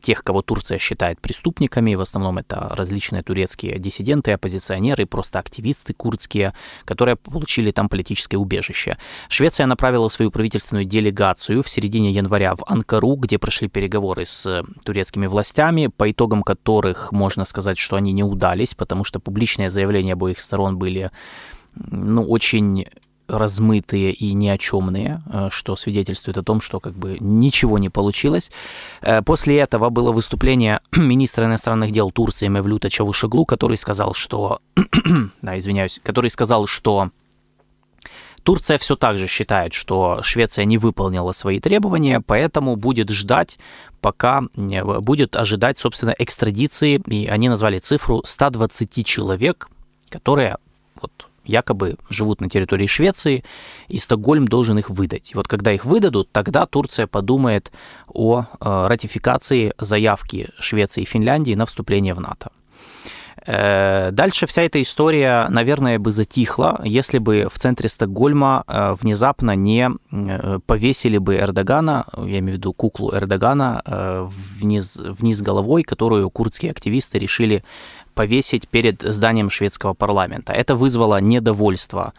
[0.00, 6.52] тех, кого Турция считает преступниками, в основном это различные турецкие диссиденты, оппозиционеры, просто активисты курдские,
[6.84, 8.96] которые получили там политическое убежище.
[9.28, 15.28] Швеция направила свою правительственную делегацию в середине января в Анкару, где прошли переговоры с турецкими
[15.28, 20.40] властями, по итогам которых можно сказать, что они не удались, потому что публичные заявления обоих
[20.40, 21.12] сторон были
[21.76, 22.86] ну, очень
[23.28, 27.88] размытые и ни о чемные, э, что свидетельствует о том, что как бы ничего не
[27.88, 28.50] получилось.
[29.00, 34.58] Э, после этого было выступление министра иностранных дел Турции Мевлюта Чавушеглу, который сказал, что,
[35.42, 37.10] да, извиняюсь, который сказал, что
[38.42, 43.58] Турция все так же считает, что Швеция не выполнила свои требования, поэтому будет ждать,
[44.00, 49.68] пока будет ожидать, собственно, экстрадиции, и они назвали цифру 120 человек,
[50.08, 50.56] которые
[51.00, 53.44] вот якобы живут на территории Швеции,
[53.88, 55.32] и Стокгольм должен их выдать.
[55.32, 57.72] И вот когда их выдадут, тогда Турция подумает
[58.08, 62.50] о э, ратификации заявки Швеции и Финляндии на вступление в НАТО.
[63.46, 69.56] Э, дальше вся эта история, наверное, бы затихла, если бы в центре Стокгольма э, внезапно
[69.56, 73.82] не э, повесили бы Эрдогана, я имею в виду куклу Эрдогана,
[74.60, 77.64] вниз, вниз головой, которую курдские активисты решили
[78.14, 80.52] повесить перед зданием шведского парламента.
[80.52, 82.12] Это вызвало недовольство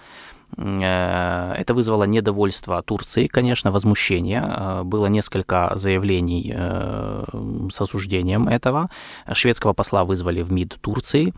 [0.57, 4.43] это вызвало недовольство Турции, конечно, возмущение.
[4.45, 7.25] Э, было несколько заявлений э,
[7.71, 8.89] с осуждением этого.
[9.31, 11.33] Шведского посла вызвали в МИД Турции.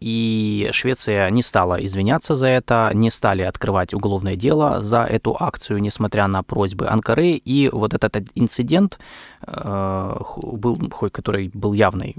[0.00, 5.80] И Швеция не стала извиняться за это, не стали открывать уголовное дело за эту акцию,
[5.80, 7.32] несмотря на просьбы Анкары.
[7.32, 8.98] И вот этот инцидент,
[9.46, 10.78] был,
[11.12, 12.16] который был явной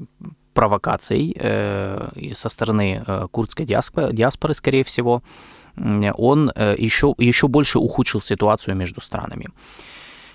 [0.54, 5.24] провокацией со стороны курдской диаспоры, скорее всего,
[5.78, 9.48] он еще, э, еще больше ухудшил ситуацию между странами.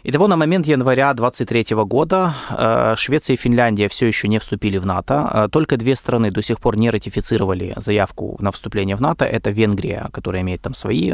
[0.07, 4.85] Итого на момент января 2023 года э, Швеция и Финляндия все еще не вступили в
[4.85, 5.31] НАТО.
[5.33, 9.25] Э, только две страны до сих пор не ратифицировали заявку на вступление в НАТО.
[9.25, 11.11] Это Венгрия, которая имеет там свои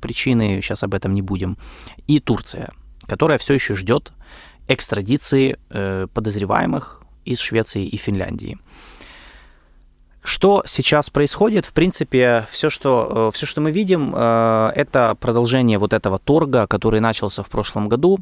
[0.00, 1.56] причины, сейчас об этом не будем,
[2.06, 2.70] и Турция,
[3.06, 4.12] которая все еще ждет
[4.68, 5.58] экстрадиции
[6.14, 8.56] подозреваемых из Швеции и Финляндии.
[10.24, 11.66] Что сейчас происходит?
[11.66, 16.66] В принципе, все, что, э, все, что мы видим, э, это продолжение вот этого торга,
[16.66, 18.18] который начался в прошлом году.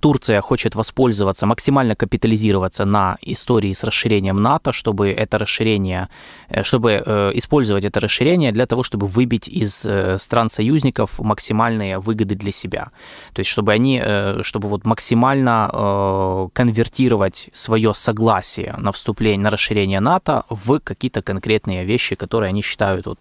[0.00, 6.08] Турция хочет воспользоваться, максимально капитализироваться на истории с расширением НАТО, чтобы это расширение,
[6.48, 12.34] э, чтобы э, использовать это расширение для того, чтобы выбить из э, стран-союзников максимальные выгоды
[12.34, 12.90] для себя.
[13.32, 14.02] То есть, чтобы они,
[14.42, 22.14] чтобы вот максимально конвертировать свое согласие на вступление, на расширение НАТО в какие-то конкретные вещи,
[22.16, 23.18] которые они считают, вот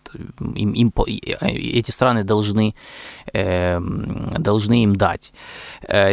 [0.56, 0.94] им, им
[1.42, 2.76] эти страны должны,
[3.34, 5.34] должны им дать.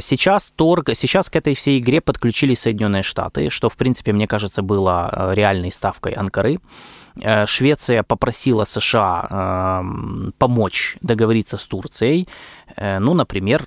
[0.01, 4.63] Сейчас торг, сейчас к этой всей игре подключились Соединенные Штаты, что, в принципе, мне кажется,
[4.63, 6.59] было э, реальной ставкой Анкары.
[7.23, 12.29] Э, Швеция попросила США э, помочь договориться с Турцией,
[12.81, 13.67] ну, например,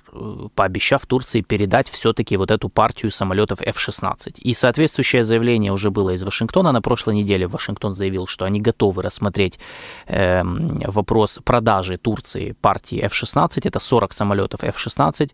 [0.54, 4.40] пообещав Турции передать все-таки вот эту партию самолетов F-16.
[4.40, 6.72] И соответствующее заявление уже было из Вашингтона.
[6.72, 9.58] На прошлой неделе Вашингтон заявил, что они готовы рассмотреть
[10.06, 13.60] вопрос продажи Турции партии F-16.
[13.64, 15.32] Это 40 самолетов F-16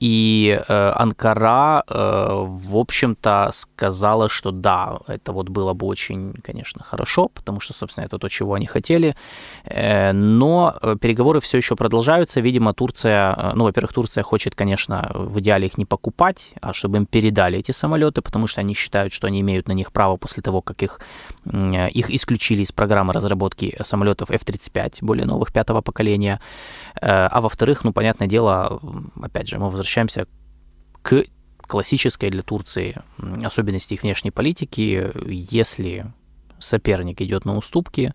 [0.00, 7.60] и Анкара, в общем-то, сказала, что да, это вот было бы очень, конечно, хорошо, потому
[7.60, 9.14] что, собственно, это то, чего они хотели.
[9.64, 12.40] Э, но э, переговоры все еще продолжаются.
[12.50, 16.96] Видимо, Турция, э, ну, во-первых, Турция хочет, конечно, в идеале их не покупать, а чтобы
[16.96, 20.42] им передали эти самолеты, потому что они считают, что они имеют на них право после
[20.42, 21.00] того, как их,
[21.94, 26.40] их исключили из программы разработки самолетов F-35, более новых, пятого поколения.
[27.00, 28.80] А во-вторых, ну, понятное дело,
[29.22, 30.26] опять же, мы возвращаемся
[31.02, 31.24] к
[31.60, 32.96] классической для Турции
[33.44, 35.12] особенности их внешней политики.
[35.26, 36.12] Если
[36.58, 38.12] соперник идет на уступки,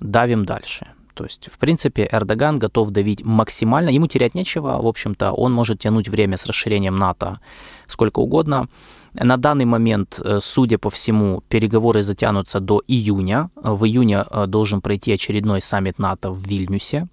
[0.00, 0.86] давим дальше.
[1.18, 3.90] То есть, в принципе, Эрдоган готов давить максимально.
[3.90, 4.80] Ему терять нечего.
[4.80, 7.40] В общем-то, он может тянуть время с расширением НАТО
[7.88, 8.68] сколько угодно.
[9.14, 13.50] На данный момент, э, судя по всему, переговоры затянутся до июня.
[13.56, 17.08] В июне э, должен пройти очередной саммит НАТО в Вильнюсе.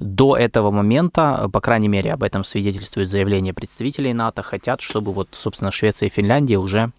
[0.00, 5.28] До этого момента, по крайней мере, об этом свидетельствует заявление представителей НАТО, хотят, чтобы вот,
[5.30, 6.90] собственно, Швеция и Финляндия уже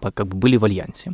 [0.00, 1.12] как бы были в альянсе.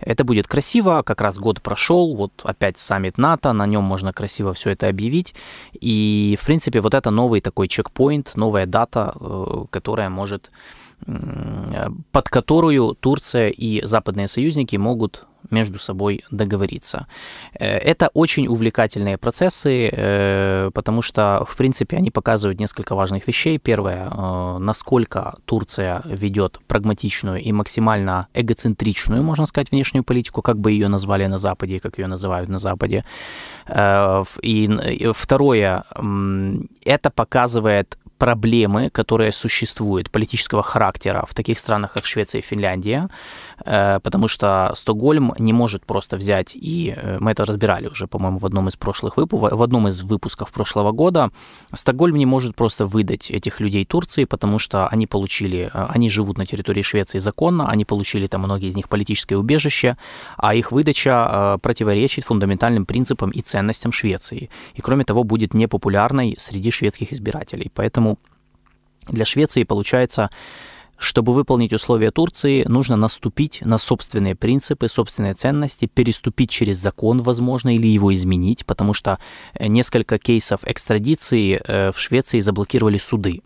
[0.00, 4.52] Это будет красиво, как раз год прошел, вот опять саммит НАТО, на нем можно красиво
[4.52, 5.34] все это объявить.
[5.80, 10.50] И, в принципе, вот это новый такой чекпоинт, новая дата, э, которая может,
[12.12, 17.06] под которую Турция и западные союзники могут между собой договориться.
[17.58, 23.58] Э, это очень увлекательные процессы, э, потому что, в принципе, они показывают несколько важных вещей.
[23.58, 30.72] Первое, э, насколько Турция ведет прагматичную и максимально эгоцентричную, можно сказать, внешнюю политику, как бы
[30.72, 33.04] ее назвали на Западе, как ее называют на Западе.
[34.42, 34.70] И
[35.14, 35.84] второе,
[36.84, 43.08] это показывает проблемы, которые существуют политического характера в таких странах, как Швеция и Финляндия,
[43.58, 48.46] потому что Стокгольм не может просто взять, и э, мы это разбирали уже, по-моему, в
[48.46, 51.30] одном из прошлых выпусков, в одном из выпусков прошлого года,
[51.72, 56.38] Стокгольм не может просто выдать этих людей Турции, потому что они получили, э, они живут
[56.38, 59.96] на территории Швеции законно, они получили там многие из них политическое убежище,
[60.36, 64.50] а их выдача противоречит фундаментальным принципам и ценностям Швеции.
[64.74, 67.70] И кроме того, будет непопулярной среди шведских избирателей.
[67.74, 68.18] Поэтому
[69.08, 70.30] для Швеции получается,
[70.96, 77.74] чтобы выполнить условия Турции, нужно наступить на собственные принципы, собственные ценности, переступить через закон, возможно,
[77.74, 79.18] или его изменить, потому что
[79.54, 83.42] э, несколько кейсов экстрадиции э, в Швеции заблокировали суды.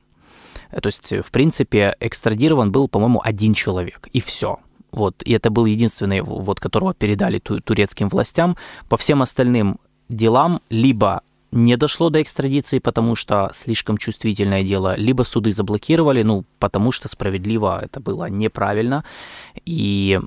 [0.71, 4.59] Э, то есть, в принципе, экстрадирован был, по-моему, один человек, и все.
[4.91, 8.57] Вот, и это был единственный, вот, которого передали турецким властям.
[8.89, 15.23] По всем остальным делам либо не дошло до экстрадиции, потому что слишком чувствительное дело, либо
[15.23, 19.05] суды заблокировали, ну, потому что справедливо это было неправильно,
[19.65, 20.21] и,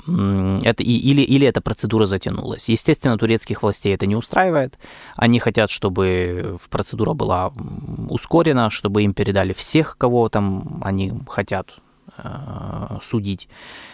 [0.63, 2.69] это, и, или, или эта процедура затянулась.
[2.69, 4.79] Естественно, турецких властей это не устраивает.
[5.15, 7.53] Они хотят, чтобы процедура была
[8.09, 11.75] ускорена, чтобы им передали всех, кого там они хотят
[13.01, 13.47] судить.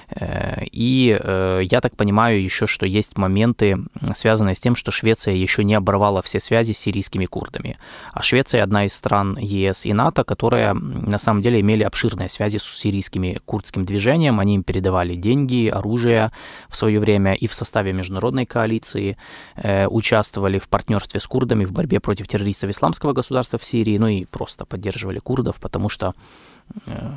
[0.10, 3.78] Э, и э, я так понимаю еще, что есть моменты,
[4.16, 7.78] связанные с тем, что Швеция еще не оборвала все связи с сирийскими курдами.
[8.14, 12.58] А Швеция одна из стран ЕС и НАТО, которые на самом деле имели обширные связи
[12.58, 14.40] с сирийскими курдским движением.
[14.40, 16.32] Они им передавали деньги, оружие
[16.70, 19.18] в свое время и в составе международной коалиции
[19.56, 24.08] э, участвовали в партнерстве с курдами в борьбе против террористов исламского государства в Сирии, ну
[24.08, 26.14] и просто поддерживали курдов, потому что Э,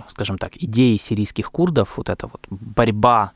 [0.09, 3.33] скажем так, идеи сирийских курдов, вот эта вот борьба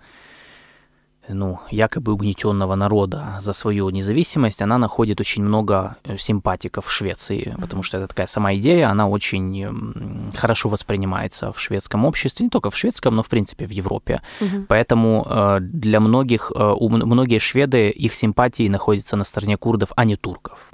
[1.29, 7.57] ну, якобы угнетенного народа за свою независимость, она находит очень много э, симпатиков в Швеции,
[7.61, 12.71] потому что это такая сама идея, она очень хорошо воспринимается в шведском обществе, не только
[12.71, 14.21] в шведском, но в принципе в Европе.
[14.41, 14.67] Угу.
[14.69, 20.74] Поэтому э, для многих, многие шведы, их симпатии находятся на стороне курдов, а не турков.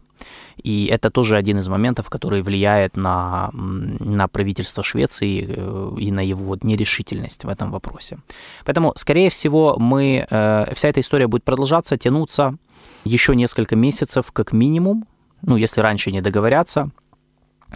[0.64, 6.20] И это тоже один из моментов, который влияет на, на правительство Швеции э, и на
[6.20, 8.18] его нерешительность в этом вопросе.
[8.64, 12.56] Поэтому, скорее всего, мы, э, вся эта история будет продолжаться, тянуться
[13.04, 15.06] еще несколько месяцев как минимум,
[15.42, 16.90] ну, если раньше не договорятся.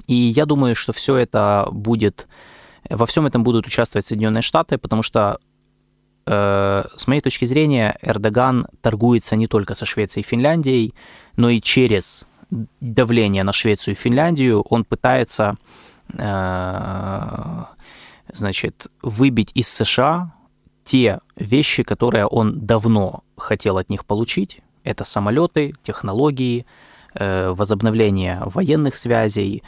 [0.06, 2.26] И я думаю, что все это будет,
[2.90, 5.38] во всем этом будут участвовать Соединенные Штаты, потому что
[6.26, 10.94] э, с моей точки зрения, Эрдоган торгуется не только со Швецией и Финляндией,
[11.36, 12.26] но и через
[12.80, 15.56] давление на Швецию и Финляндию он пытается
[16.16, 17.64] э,
[18.32, 20.32] значит, выбить из США
[20.84, 24.60] те вещи, которые он давно хотел от них получить.
[24.84, 26.66] Это самолеты, технологии,
[27.14, 29.62] э, возобновление военных связей,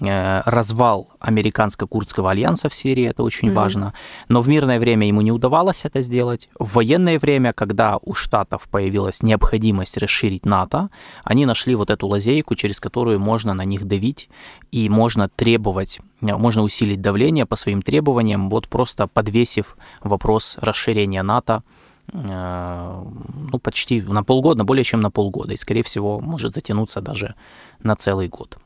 [0.00, 3.52] развал американско-курдского альянса в Сирии, это очень mm-hmm.
[3.52, 3.94] важно.
[4.28, 6.48] Но в мирное время ему не удавалось это сделать.
[6.58, 10.90] В военное время, когда у Штатов появилась необходимость расширить НАТО,
[11.24, 14.28] они нашли вот эту лазейку, через которую можно на них давить
[14.72, 21.22] и можно требовать, э, можно усилить давление по своим требованиям, вот просто подвесив вопрос расширения
[21.22, 21.79] НАТО э,
[22.12, 27.34] ну, почти на полгода, более чем на полгода, и, скорее всего, может затянуться даже
[27.82, 28.58] на целый год.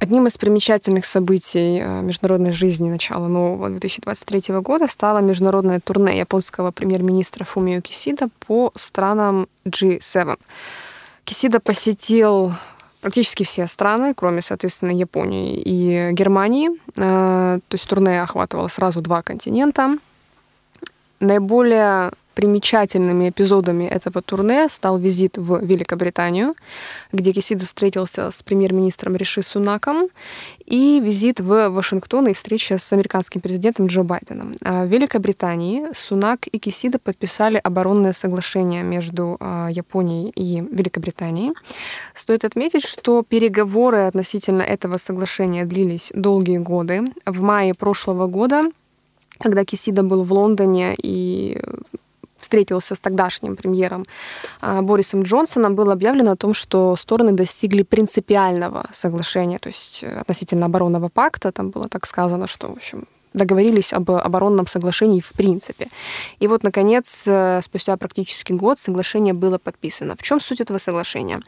[0.00, 6.70] Одним из примечательных событий э, международной жизни начала нового 2023 года стало международное турне японского
[6.70, 10.38] премьер-министра Фумио Кисида по странам G7.
[11.24, 12.52] Кисида посетил
[13.00, 16.70] практически все страны, кроме, соответственно, Японии и Германии.
[16.96, 19.98] Э, то есть турне охватывало сразу два континента.
[21.20, 26.54] Наиболее примечательными эпизодами этого турне стал визит в Великобританию,
[27.10, 30.08] где Кисида встретился с премьер-министром Риши Сунаком,
[30.64, 34.54] и визит в Вашингтон и встреча с американским президентом Джо Байденом.
[34.64, 41.54] А в Великобритании Сунак и Кисида подписали оборонное соглашение между а, Японией и Великобританией.
[42.14, 47.02] Стоит отметить, что переговоры относительно этого соглашения длились долгие годы.
[47.26, 48.62] В мае прошлого года
[49.38, 51.60] когда Кисида был в Лондоне и
[52.38, 54.04] встретился с тогдашним премьером
[54.60, 60.20] а, Борисом Джонсоном, было объявлено о том, что стороны достигли принципиального соглашения, то есть э,
[60.20, 61.50] относительно оборонного пакта.
[61.50, 65.88] Там было так сказано, что, в общем, договорились об оборонном соглашении в принципе.
[66.40, 70.14] И вот, наконец, э, спустя практически год соглашение было подписано.
[70.16, 71.40] В чем суть этого соглашения?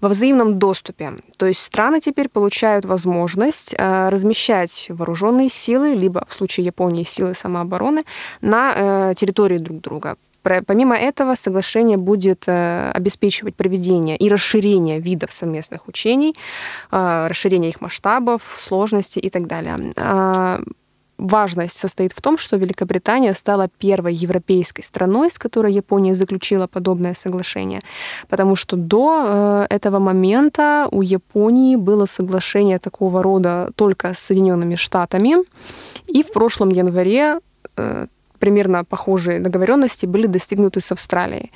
[0.00, 1.12] Во взаимном доступе.
[1.38, 7.34] То есть страны теперь получают возможность э, размещать вооруженные силы, либо в случае Японии силы
[7.34, 8.04] самообороны,
[8.40, 10.16] на территории друг друга.
[10.42, 16.34] Помимо этого, соглашение будет э, обеспечивать проведение и расширение видов совместных учений,
[16.90, 19.76] э, расширение их масштабов, сложности и так далее.
[21.18, 27.14] Важность состоит в том, что Великобритания стала первой европейской страной, с которой Япония заключила подобное
[27.14, 27.80] соглашение,
[28.28, 34.76] потому что до э, этого момента у Японии было соглашение такого рода только с Соединенными
[34.76, 35.36] Штатами,
[36.06, 37.40] и в прошлом январе
[38.38, 41.50] примерно похожие договоренности были достигнуты с Австралией.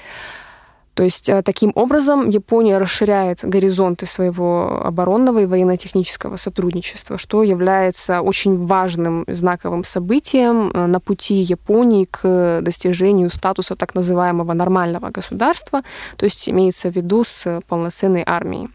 [0.95, 8.21] То есть э, таким образом Япония расширяет горизонты своего оборонного и военно-технического сотрудничества, что является
[8.21, 15.81] очень важным знаковым событием э, на пути Японии к достижению статуса так называемого нормального государства,
[16.17, 18.69] то есть имеется в виду с полноценной армией.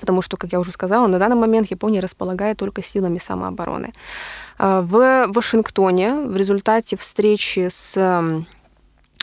[0.00, 3.94] Потому что, как я уже сказала, на данный момент Япония располагает только силами самообороны.
[4.58, 7.96] А, в Вашингтоне в результате встречи с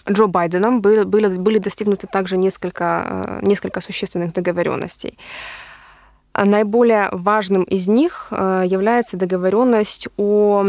[0.09, 5.17] Джо Байденом были, были, были достигнуты также несколько, э, несколько существенных договоренностей.
[6.33, 10.65] Наиболее важным из них э, является договоренность о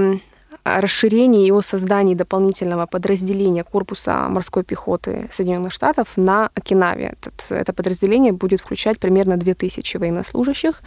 [0.66, 7.14] расширении и о создании дополнительного подразделения корпуса морской пехоты Соединенных Штатов на Окинаве.
[7.20, 10.82] Этот, это подразделение будет включать примерно 2000 военнослужащих.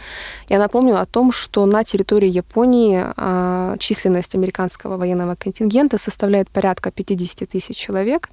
[0.48, 6.90] Я напомню о том, что на территории Японии э, численность американского военного контингента составляет порядка
[6.90, 8.28] 50 тысяч человек.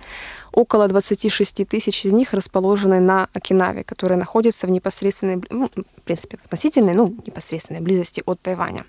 [0.51, 6.37] Около 26 тысяч из них расположены на Окинаве, которая находится в непосредственной, ну, в принципе,
[6.43, 8.85] относительной, ну, непосредственной близости от Тайваня.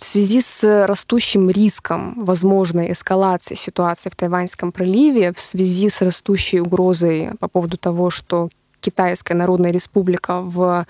[0.00, 6.60] В связи с растущим риском возможной эскалации ситуации в Тайваньском проливе, в связи с растущей
[6.60, 8.48] угрозой по поводу того, что
[8.80, 10.86] Китайская Народная Республика в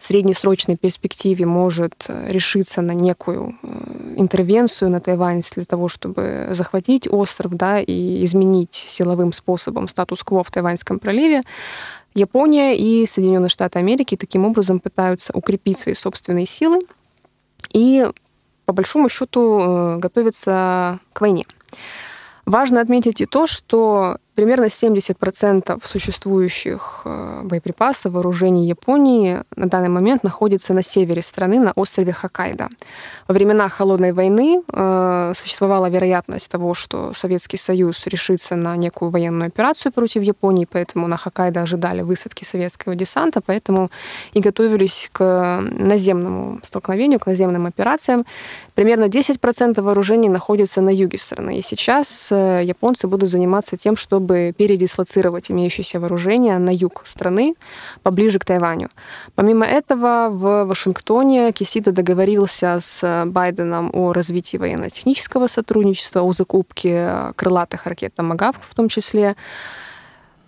[0.00, 7.54] среднесрочной перспективе может решиться на некую э, интервенцию на Тайвань для того, чтобы захватить остров
[7.54, 11.42] да, и изменить силовым способом статус-кво в Тайваньском проливе,
[12.12, 16.80] Япония и Соединенные Штаты Америки таким образом пытаются укрепить свои собственные силы
[17.72, 18.04] и
[18.68, 21.46] по большому счету э, готовится к войне.
[22.44, 30.22] Важно отметить и то, что примерно 70% существующих э, боеприпасов, вооружений Японии на данный момент
[30.22, 32.68] находится на севере страны, на острове Хоккайдо.
[33.26, 39.48] Во времена Холодной войны э, существовала вероятность того, что Советский Союз решится на некую военную
[39.48, 43.90] операцию против Японии, поэтому на Хоккайдо ожидали высадки советского десанта, поэтому
[44.34, 48.24] и готовились к наземному столкновению, к наземным операциям.
[48.76, 51.58] Примерно 10% вооружений находится на юге страны.
[51.58, 57.54] И сейчас э, японцы будут заниматься тем, чтобы передислоцировать имеющееся вооружение на юг страны,
[58.02, 58.88] поближе к Тайваню.
[59.34, 67.86] Помимо этого, в Вашингтоне Кисида договорился с Байденом о развитии военно-технического сотрудничества, о закупке крылатых
[67.86, 69.34] ракет «Томагавк» в том числе.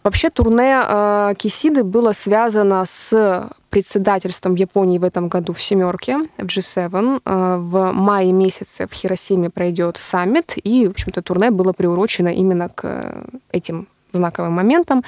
[0.03, 6.45] Вообще турне э, Кисиды было связано с председательством Японии в этом году в семерке, в
[6.45, 7.21] G7.
[7.25, 12.71] Э, в мае месяце в Хиросиме пройдет саммит, и, в общем-то, турне было приурочено именно
[12.71, 15.05] к этим знаковым моментам.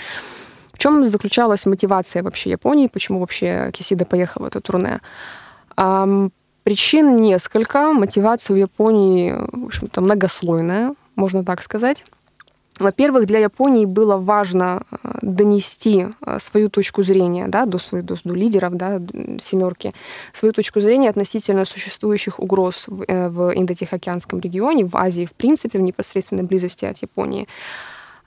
[0.73, 5.01] В чем заключалась мотивация вообще Японии, почему вообще Кисида поехал в это турне?
[5.77, 6.33] Эм,
[6.65, 7.93] причин несколько.
[7.93, 12.05] Мотивация у Японии, в общем-то, многослойная, можно так сказать.
[12.79, 18.17] Во-первых, для Японии было важно э, донести э, свою точку зрения да, до, своих, до,
[18.25, 19.01] до лидеров да,
[19.39, 19.91] семерки,
[20.33, 25.79] свою точку зрения относительно существующих угроз в, э, в Индо-Тихоокеанском регионе, в Азии в принципе,
[25.79, 27.47] в непосредственной близости от Японии,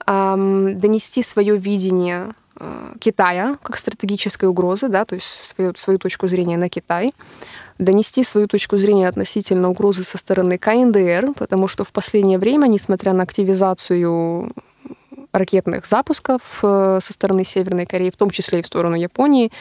[0.08, 2.36] донести свое видение
[3.00, 7.12] Китая как стратегической угрозы, да, то есть свою, свою точку зрения на Китай,
[7.78, 13.14] донести свою точку зрения относительно угрозы со стороны КНДР, потому что в последнее время, несмотря
[13.14, 14.52] на активизацию
[15.32, 19.52] ракетных запусков э, со стороны Северной Кореи, в том числе и в сторону Японии,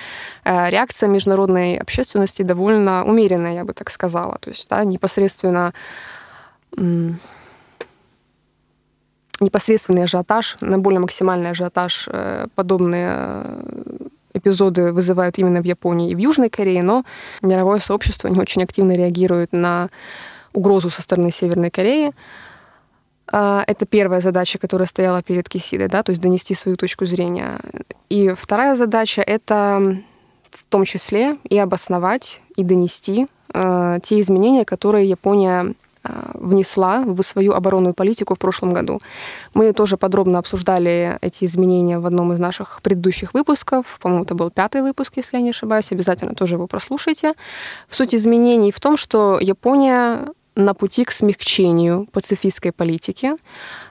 [0.45, 4.39] э, реакция международной общественности довольно умеренная, я бы так сказала.
[4.41, 5.73] То есть да, непосредственно
[9.41, 13.43] непосредственный ажиотаж, на более максимальный ажиотаж э, подобные
[14.35, 17.05] эпизоды вызывают именно в Японии и в Южной Корее, но
[17.41, 19.89] мировое сообщество не очень активно реагирует на
[20.53, 22.12] угрозу со стороны Северной Кореи.
[23.32, 27.59] А, это первая задача, которая стояла перед Кисидой, да, то есть донести свою точку зрения.
[28.11, 29.97] И вторая задача— это
[30.51, 35.74] в том числе и обосновать, и донести э, те изменения, которые Япония
[36.34, 39.00] внесла в свою оборонную политику в прошлом году.
[39.55, 43.98] Мы тоже подробно обсуждали эти изменения в одном из наших предыдущих выпусков.
[44.00, 45.92] По-моему, это был пятый выпуск, если я не ошибаюсь.
[45.92, 47.34] Обязательно тоже его прослушайте.
[47.88, 50.26] Суть изменений в том, что Япония
[50.57, 53.32] на пути к смягчению пацифистской политики.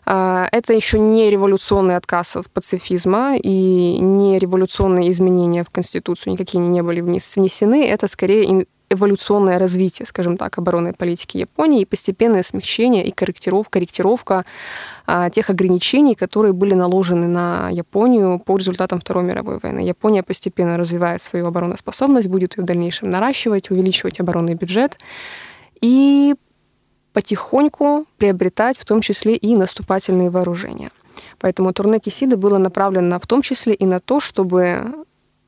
[0.05, 6.59] А, это еще не революционный отказ от пацифизма и не революционные изменения в Конституцию никакие
[6.59, 7.85] не были внесены.
[7.85, 14.45] Это скорее эволюционное развитие, скажем так, оборонной политики Японии и постепенное смягчение и корректировка, корректировка
[15.05, 19.79] а, тех ограничений, которые были наложены на Японию по результатам Второй мировой войны.
[19.79, 24.97] Япония постепенно развивает свою обороноспособность, будет ее в дальнейшем наращивать, увеличивать оборонный бюджет
[25.81, 26.35] и
[27.13, 30.91] потихоньку приобретать в том числе и наступательные вооружения.
[31.39, 35.05] Поэтому турне Кисиды было направлено в том числе и на то, чтобы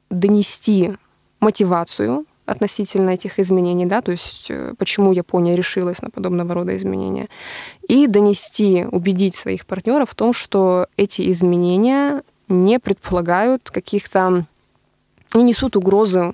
[0.10, 0.93] донести
[1.39, 7.28] мотивацию относительно этих изменений, да, то есть э, почему Япония решилась на подобного рода изменения,
[7.88, 14.46] и донести, убедить своих партнеров в том, что эти изменения не предполагают каких-то,
[15.34, 16.34] не несут угрозы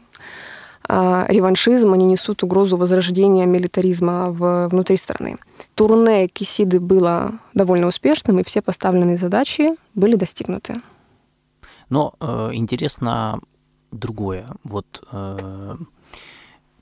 [0.89, 5.38] э, реваншизма, не несут угрозу возрождения милитаризма в, внутри страны.
[5.76, 10.76] Турне Кисиды было довольно успешным, и все поставленные задачи были достигнуты.
[11.89, 13.39] Но э, интересно
[13.91, 14.47] другое.
[14.64, 15.76] Вот э,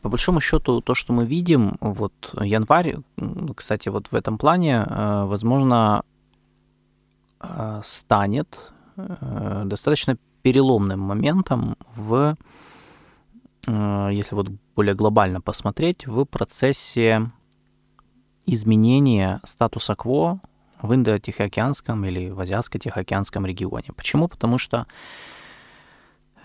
[0.02, 2.98] по большому счету, то, что мы видим, вот январь,
[3.56, 6.04] кстати, вот в этом плане, э, возможно,
[7.40, 12.38] э, станет э, достаточно переломным моментом в,
[13.68, 17.30] если вот более глобально посмотреть, в процессе
[18.46, 20.40] изменения статуса КВО
[20.82, 23.90] в Индо-Тихоокеанском или в Азиатско-Тихоокеанском регионе.
[23.96, 24.30] Почему?
[24.30, 24.88] Потому что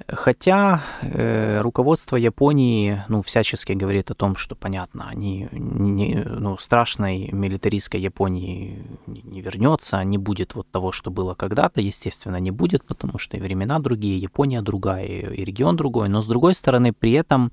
[0.08, 7.30] Хотя э, руководство Японии, ну, всячески говорит о том, что, понятно, они, не, ну, страшной
[7.32, 12.84] милитаристской Японии не, не вернется, не будет вот того, что было когда-то, естественно, не будет,
[12.84, 16.92] потому что и времена другие, Япония другая, и, и регион другой, но, с другой стороны,
[16.92, 17.52] при этом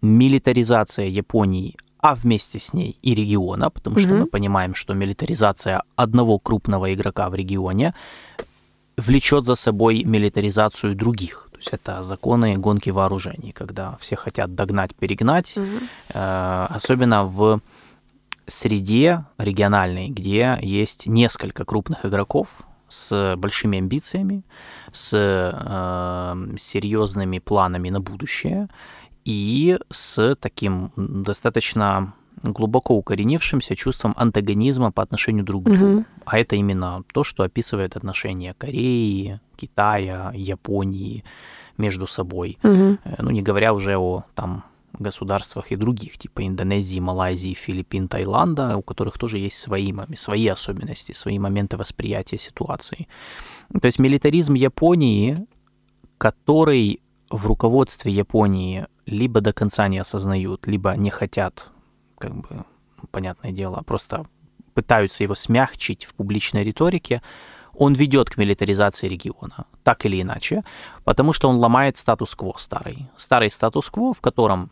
[0.00, 4.00] милитаризация Японии, а вместе с ней и региона, потому mm-hmm.
[4.00, 7.94] что мы понимаем, что милитаризация одного крупного игрока в регионе
[8.96, 15.56] влечет за собой милитаризацию других есть это законы гонки вооружений, когда все хотят догнать, перегнать,
[15.56, 15.66] угу.
[16.14, 17.60] э, особенно в
[18.46, 22.48] среде региональной, где есть несколько крупных игроков,
[22.88, 24.42] с большими амбициями,
[24.92, 28.68] с э, серьезными планами на будущее
[29.24, 32.12] и с таким достаточно
[32.42, 35.84] глубоко укоренившимся чувством антагонизма по отношению друг к другу.
[35.84, 36.04] Угу.
[36.24, 41.24] А это именно то, что описывает отношения Кореи, Китая, Японии
[41.78, 42.58] между собой.
[42.62, 42.98] Угу.
[43.18, 44.64] Ну, не говоря уже о там
[44.98, 51.12] государствах и других, типа Индонезии, Малайзии, Филиппин, Таиланда, у которых тоже есть свои, свои особенности,
[51.12, 53.08] свои моменты восприятия ситуации.
[53.80, 55.46] То есть милитаризм Японии,
[56.18, 61.70] который в руководстве Японии либо до конца не осознают, либо не хотят,
[62.24, 62.64] как бы,
[63.10, 64.24] понятное дело, просто
[64.74, 67.22] пытаются его смягчить в публичной риторике,
[67.76, 70.62] он ведет к милитаризации региона, так или иначе,
[71.04, 73.08] потому что он ломает статус-кво старый.
[73.16, 74.70] Старый статус-кво, в котором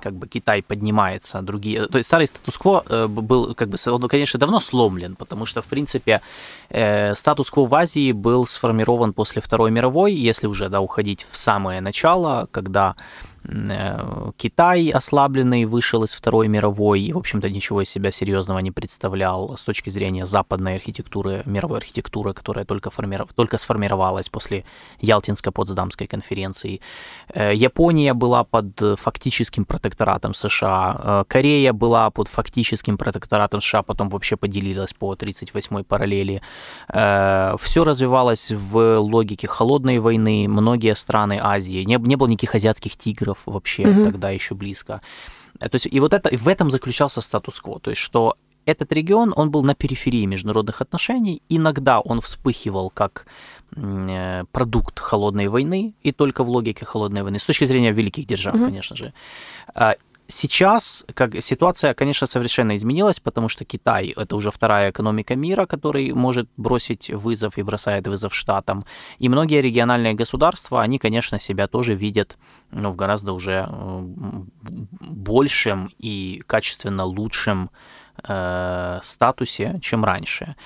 [0.00, 1.86] как бы Китай поднимается, другие...
[1.86, 5.66] То есть старый статус-кво э, был, как бы, он, конечно, давно сломлен, потому что, в
[5.66, 6.20] принципе,
[6.68, 11.80] э, статус-кво в Азии был сформирован после Второй мировой, если уже, да, уходить в самое
[11.80, 12.94] начало, когда
[13.48, 19.56] Китай ослабленный вышел из Второй мировой и, в общем-то, ничего из себя серьезного не представлял
[19.56, 23.32] с точки зрения западной архитектуры, мировой архитектуры, которая только, формиров...
[23.32, 24.64] только сформировалась после
[25.00, 26.82] Ялтинско-Потсдамской конференции.
[27.32, 34.10] Э, Япония была под фактическим протекторатом США, э, Корея была под фактическим протекторатом США, потом
[34.10, 36.42] вообще поделилась по 38-й параллели.
[36.88, 43.88] Все развивалось в логике холодной войны, многие страны Азии, не было никаких азиатских тигров, вообще
[43.88, 44.04] угу.
[44.04, 45.00] тогда еще близко.
[45.58, 48.36] То есть и вот это, в этом заключался статус-кво, то есть что
[48.68, 53.26] этот регион, он был на периферии международных отношений, иногда он вспыхивал как
[53.74, 58.54] э, продукт холодной войны, и только в логике холодной войны, с точки зрения великих держав,
[58.54, 59.12] mm конечно же.
[60.30, 66.12] Сейчас как, ситуация, конечно, совершенно изменилась, потому что Китай— это уже вторая экономика мира, который
[66.12, 68.84] может бросить вызов и бросает вызов Штатам.
[69.18, 72.38] И многие региональные государства, они, конечно, себя тоже видят
[72.70, 74.02] ну, в гораздо уже э,
[75.00, 77.70] большем и качественно лучшем
[78.22, 80.56] э, статусе, чем раньше.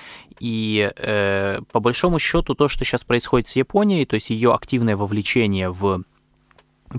[0.41, 4.97] И э, по большому счету то, что сейчас происходит с Японией, то есть ее активное
[4.97, 6.03] вовлечение в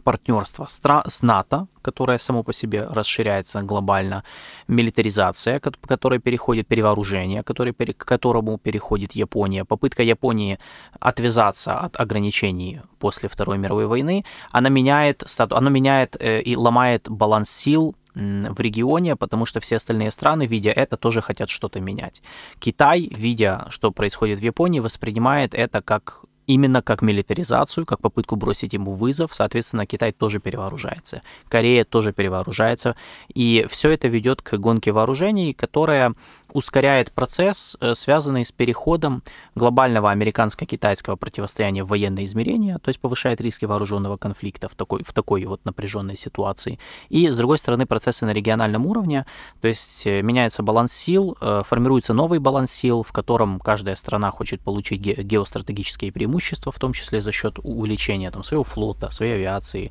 [0.00, 4.22] партнерство с НАТО, которое само по себе расширяется глобально,
[4.68, 10.58] милитаризация, к которой переходит перевооружение, который, к которому переходит Япония, попытка Японии
[11.00, 17.50] отвязаться от ограничений после Второй мировой войны, она меняет, она меняет э, и ломает баланс
[17.50, 22.22] сил в регионе, потому что все остальные страны, видя это, тоже хотят что-то менять.
[22.58, 28.72] Китай, видя, что происходит в Японии, воспринимает это как именно как милитаризацию, как попытку бросить
[28.72, 29.34] ему вызов.
[29.34, 31.22] Соответственно, Китай тоже перевооружается.
[31.48, 32.96] Корея тоже перевооружается.
[33.34, 36.14] И все это ведет к гонке вооружений, которая
[36.54, 39.22] ускоряет процесс, э, связанный с переходом
[39.56, 45.12] глобального американско-китайского противостояния в военное измерение, то есть повышает риски вооруженного конфликта в такой, в
[45.12, 46.78] такой вот напряженной ситуации.
[47.08, 49.26] И, с другой стороны, процессы на региональном уровне,
[49.60, 54.30] то есть э, меняется баланс сил, э, формируется новый баланс сил, в котором каждая страна
[54.30, 59.90] хочет получить геостратегические преимущества, в том числе за счет увеличения там, своего флота, своей авиации,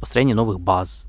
[0.00, 1.07] построения новых баз,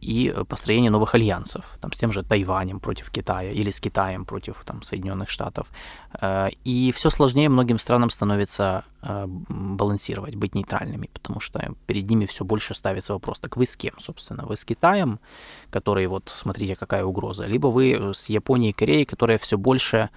[0.00, 4.62] и построение новых альянсов, там, с тем же Тайванем против Китая или с Китаем против
[4.64, 5.68] там, Соединенных Штатов.
[6.20, 12.26] Э, и все сложнее многим странам становится э, балансировать, быть нейтральными, потому что перед ними
[12.26, 14.44] все больше ставится вопрос, так вы с кем, собственно?
[14.46, 15.20] Вы с Китаем,
[15.70, 20.10] который вот, смотрите, какая угроза, либо вы с Японией и Кореей, которая все больше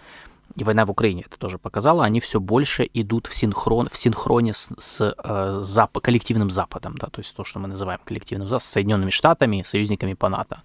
[0.55, 4.53] и война в Украине это тоже показала, они все больше идут в, синхрон, в синхроне
[4.53, 8.67] с, с э, зап, коллективным Западом, да, то есть то, что мы называем коллективным Западом,
[8.67, 10.61] с Соединенными Штатами, союзниками по НАТО.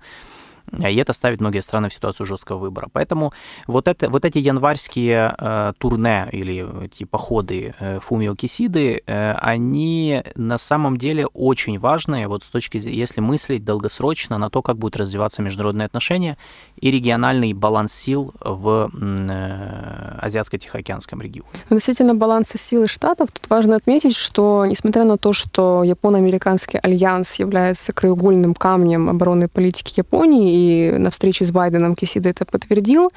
[0.83, 2.89] А, и это ставит многие страны в ситуацию жесткого выбора.
[2.93, 3.33] Поэтому
[3.67, 10.23] вот, это, вот эти январские э, турне или эти походы э, Фумио Кисиды, э, они
[10.35, 14.77] на самом деле очень важные, вот с точки зрения, если мыслить долгосрочно на то, как
[14.77, 16.37] будут развиваться международные отношения
[16.81, 21.49] и региональный баланс сил в э, Азиатско-Тихоокеанском регионе.
[21.65, 27.35] Относительно баланса сил и штатов, тут важно отметить, что несмотря на то, что Японо-Американский альянс
[27.37, 33.11] является краеугольным камнем оборонной политики Японии, и на встрече с Байденом Кисида это подтвердил.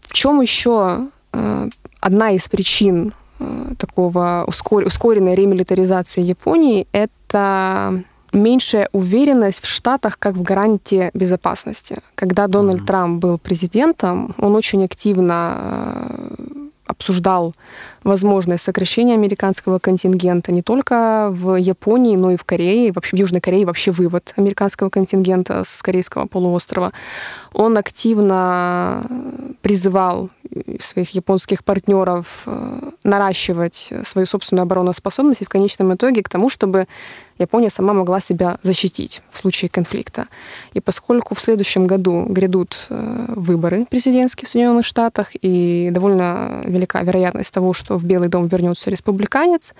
[0.00, 1.68] В чем еще э,
[2.00, 8.02] одна из причин э, такого ускоренной ремилитаризации Японии– это
[8.32, 11.98] меньшая уверенность в Штатах как в гарантии безопасности.
[12.14, 12.86] Когда Дональд mm-hmm.
[12.86, 17.54] Трамп был президентом, он очень активно э, обсуждал
[18.04, 23.40] возможное сокращение американского контингента не только в Японии, но и в Корее, вообще в Южной
[23.40, 26.92] Корее, вообще вывод американского контингента с Корейского полуострова.
[27.52, 29.04] Он активно
[29.62, 30.30] призывал
[30.80, 36.86] своих японских партнеров э, наращивать свою собственную обороноспособность и в конечном итоге к тому, чтобы
[37.38, 40.26] Япония сама могла себя защитить в случае конфликта.
[40.74, 47.02] И поскольку в следующем году грядут э, выборы президентские в Соединенных Штатах, и довольно велика
[47.02, 49.74] вероятность того, что в Белый дом вернется республиканец,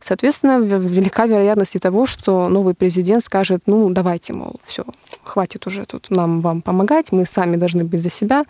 [0.00, 4.84] соответственно, велика вероятность и того, что новый президент скажет, ну, давайте, мол, все,
[5.22, 8.44] хватит уже тут нам вам помогать, мы сами должны быть за себя,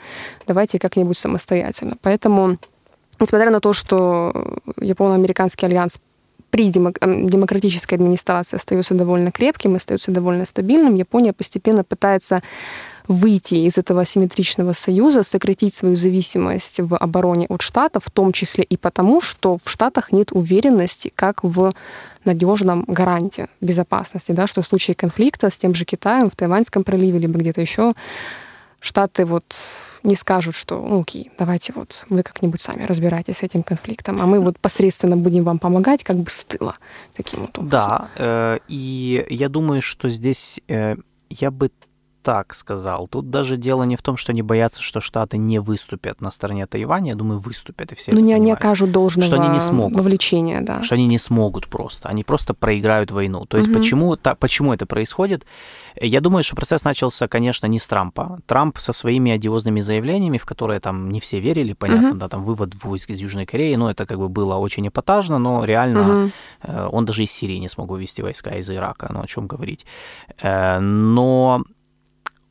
[0.47, 1.97] давайте как-нибудь самостоятельно.
[2.03, 2.59] Поэтому
[3.21, 5.99] Несмотря на то, что Японо-Американский альянс
[6.59, 12.43] при демократической администрации остается довольно крепким, остается довольно стабильным, Япония постепенно пытается
[13.07, 18.65] выйти из этого асимметричного союза, сократить свою зависимость в обороне от Штатов, в том числе
[18.65, 21.73] и потому, что в Штатах нет уверенности, как в
[22.25, 27.21] надежном гаранте безопасности, да, что в случае конфликта с тем же Китаем в Тайваньском проливе
[27.21, 27.95] либо где-то еще
[28.81, 29.45] Штаты вот
[30.03, 34.27] не скажут, что, ну, окей, давайте вот вы как-нибудь сами разбирайтесь с этим конфликтом, а
[34.27, 36.77] мы вот посредственно будем вам помогать как бы с тыла
[37.17, 37.71] таким вот образом.
[37.71, 40.97] Да, э, и я думаю, что здесь э,
[41.31, 41.71] я бы
[42.29, 43.09] так сказал.
[43.09, 46.67] Тут даже дело не в том, что они боятся, что Штаты не выступят на стороне
[46.67, 47.13] Тайваня.
[47.13, 50.61] Я думаю, выступят, и все Ну, не, не окажут должного что они не смогут, вовлечения,
[50.61, 50.83] да.
[50.83, 52.11] Что они не смогут просто.
[52.11, 53.47] Они просто проиграют войну.
[53.47, 53.79] То есть угу.
[53.79, 55.47] почему, та, почему это происходит?
[55.99, 58.41] Я думаю, что процесс начался, конечно, не с Трампа.
[58.45, 62.19] Трамп со своими одиозными заявлениями, в которые там не все верили, понятно, угу.
[62.19, 65.65] да, там вывод войск из Южной Кореи, ну, это как бы было очень эпатажно, но
[65.65, 66.31] реально угу.
[66.93, 69.87] он даже из Сирии не смог вывести войска, из Ирака, ну, о чем говорить.
[70.43, 71.63] Э, но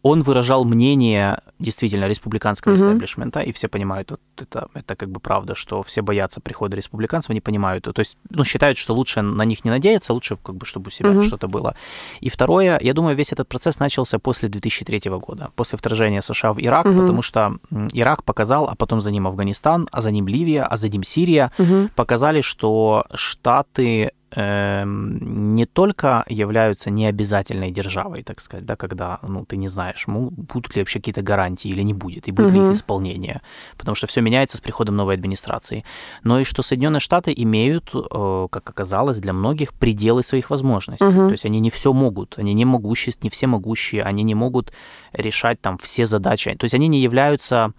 [0.04, 2.91] он выражал мнение действительно республиканского mm-hmm.
[2.91, 7.32] истеблишмента, и все понимают, вот это, это как бы правда, что все боятся прихода республиканцев,
[7.32, 10.66] они понимают, то есть, ну, считают, что лучше на них не надеяться, лучше как бы,
[10.66, 11.24] чтобы у себя mm-hmm.
[11.24, 11.76] что-то было.
[12.22, 16.60] И второе, я думаю, весь этот процесс начался после 2003 года, после вторжения США в
[16.60, 17.02] Ирак, mm-hmm.
[17.02, 17.58] потому что
[17.93, 21.52] Ирак показал, а потом за ним Афганистан, а за ним Ливия, а за ним Сирия,
[21.58, 21.91] mm-hmm.
[21.95, 29.69] показали, что Штаты не только являются необязательной державой, так сказать, да, когда ну, ты не
[29.69, 32.61] знаешь, будут ли вообще какие-то гарантии или не будет, и будет угу.
[32.61, 33.41] ли их исполнение,
[33.78, 35.86] потому что все меняется с приходом новой администрации,
[36.23, 41.28] но и что Соединенные Штаты имеют, э, как оказалось, для многих пределы своих возможностей, угу.
[41.28, 44.73] то есть они не все могут, они не могущие, не все могущие, они не могут
[45.13, 47.71] решать там все задачи, то есть они не являются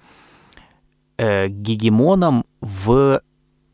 [1.19, 3.21] э, гегемоном в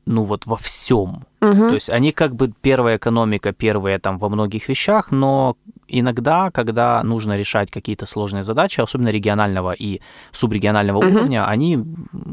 [0.06, 1.26] ну вот во всем.
[1.45, 1.68] Угу.
[1.68, 5.57] То есть они как бы первая экономика, первые там во многих вещах, но
[5.88, 10.01] иногда, когда нужно решать какие-то сложные задачи, особенно регионального и
[10.32, 11.09] субрегионального угу.
[11.09, 11.84] уровня, они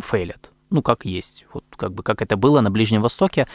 [0.03, 0.51] фейлят.
[0.69, 1.45] Ну, как есть.
[1.53, 3.45] Вот как бы как это было на Ближнем Востоке.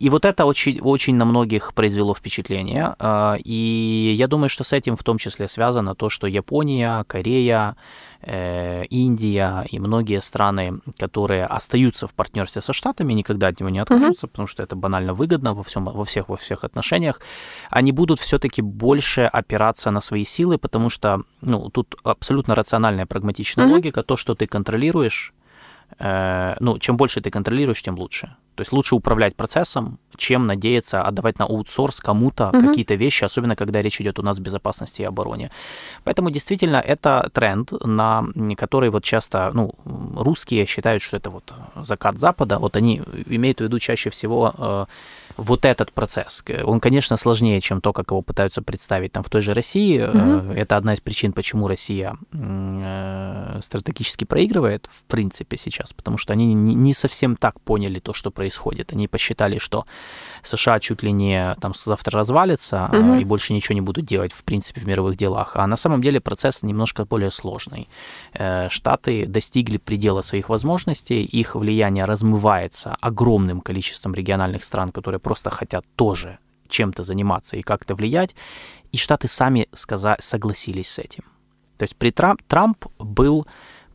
[0.00, 2.96] И вот это очень, очень на многих произвело впечатление.
[2.98, 7.76] А, и я думаю, что с этим в том числе связано то, что Япония, Корея,
[8.22, 14.26] Индия и многие страны, которые остаются в партнерстве со Штатами, никогда от него не откажутся,
[14.26, 14.30] uh-huh.
[14.30, 17.20] потому что это банально выгодно во, всем, во всех во всех отношениях,
[17.70, 23.66] они будут все-таки больше опираться на свои силы, потому что ну, тут абсолютно рациональная, прагматичная
[23.66, 23.72] uh-huh.
[23.72, 25.32] логика, то, что ты контролируешь,
[25.98, 28.36] э, ну, чем больше ты контролируешь, тем лучше.
[28.56, 32.68] То есть лучше управлять процессом, чем надеяться отдавать на аутсорс кому-то угу.
[32.68, 35.50] какие-то вещи, особенно когда речь идет у нас о безопасности и обороне.
[36.04, 38.24] Поэтому действительно это тренд, на
[38.56, 39.74] который вот часто ну,
[40.16, 42.58] русские считают, что это вот закат Запада.
[42.58, 44.86] Вот они имеют в виду чаще всего э,
[45.36, 46.44] вот этот процесс.
[46.64, 50.00] Он, конечно, сложнее, чем то, как его пытаются представить там в той же России.
[50.02, 50.52] Угу.
[50.52, 56.54] Это одна из причин, почему Россия э, стратегически проигрывает, в принципе, сейчас, потому что они
[56.54, 58.92] не совсем так поняли то, что происходит.
[58.92, 59.86] Они посчитали, что
[60.42, 63.14] США чуть ли не там завтра развалится угу.
[63.14, 65.56] и больше ничего не будут делать, в принципе, в мировых делах.
[65.56, 67.88] А на самом деле процесс немножко более сложный.
[68.32, 75.50] Э, Штаты достигли предела своих возможностей, их влияние размывается огромным количеством региональных стран, которые просто
[75.50, 78.36] хотят тоже чем-то заниматься и как-то влиять,
[78.92, 81.24] и Штаты сами сказа- согласились с этим.
[81.78, 83.44] То есть при Трамп, Трамп был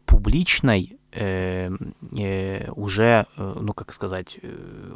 [0.06, 1.70] публичной э,
[2.18, 4.96] э, уже, э, ну как сказать, э,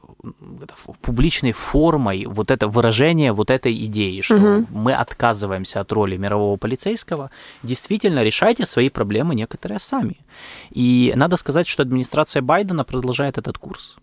[1.02, 4.66] публичной формой вот это выражение вот этой идеи, что угу.
[4.72, 7.30] мы отказываемся от роли мирового полицейского,
[7.64, 10.18] действительно решайте свои проблемы некоторые сами.
[10.76, 13.98] И надо сказать, что администрация Байдена продолжает этот курс.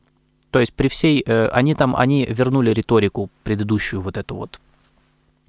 [0.53, 4.61] То есть при всей, э, они там, они вернули риторику предыдущую вот эту вот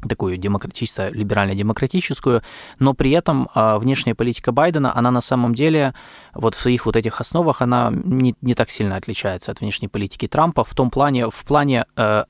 [0.07, 2.41] такую демократическую, либерально-демократическую,
[2.79, 5.93] но при этом э, внешняя политика Байдена, она на самом деле
[6.33, 10.27] вот в своих вот этих основах, она не, не так сильно отличается от внешней политики
[10.27, 12.23] Трампа в том плане, в плане э,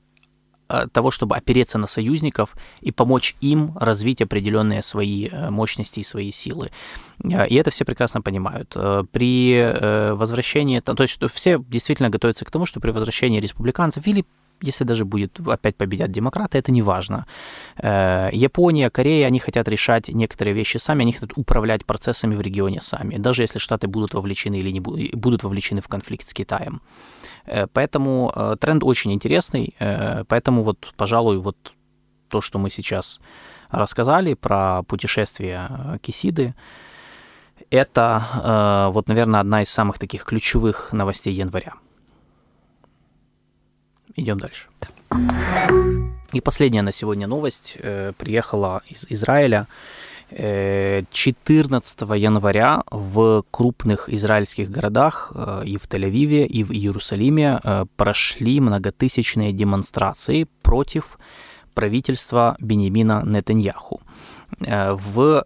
[0.92, 6.32] того, чтобы опереться на союзников и помочь им развить определенные свои э, мощности и свои
[6.32, 6.70] силы.
[7.24, 8.76] И это все прекрасно понимают.
[9.12, 14.24] При возвращении, то есть все действительно готовятся к тому, что при возвращении республиканцев или
[14.60, 17.26] если даже будет опять победят демократы, это не важно.
[17.76, 22.80] Э, Япония, Корея, они хотят решать некоторые вещи сами, они хотят управлять процессами в регионе
[22.80, 26.80] сами, даже если Штаты будут вовлечены или не будут вовлечены в конфликт с Китаем.
[27.46, 29.74] Э, поэтому э, тренд очень интересный,
[30.28, 31.56] поэтому вот, пожалуй, вот
[32.28, 33.20] то, что мы сейчас
[33.70, 36.54] рассказали про путешествие Кисиды,
[37.70, 41.74] это вот, наверное, одна из самых таких ключевых новостей января.
[44.16, 44.68] Идем дальше.
[46.32, 49.66] И последняя на сегодня новость э, приехала из Израиля.
[50.30, 57.60] 14 э, января в крупных израильских городах э, и в Тель-Авиве, и в Иерусалиме
[57.96, 61.18] прошли многотысячные демонстрации против
[61.74, 64.00] правительства Бенемина Нетаньяху.
[64.60, 65.44] В,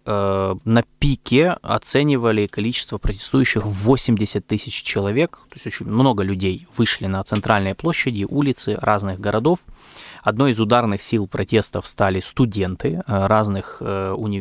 [0.64, 7.06] на пике оценивали количество протестующих в 80 тысяч человек, то есть очень много людей вышли
[7.06, 9.60] на центральные площади, улицы разных городов.
[10.28, 14.40] Одной из ударных сил протестов стали студенты э, разных э, уни...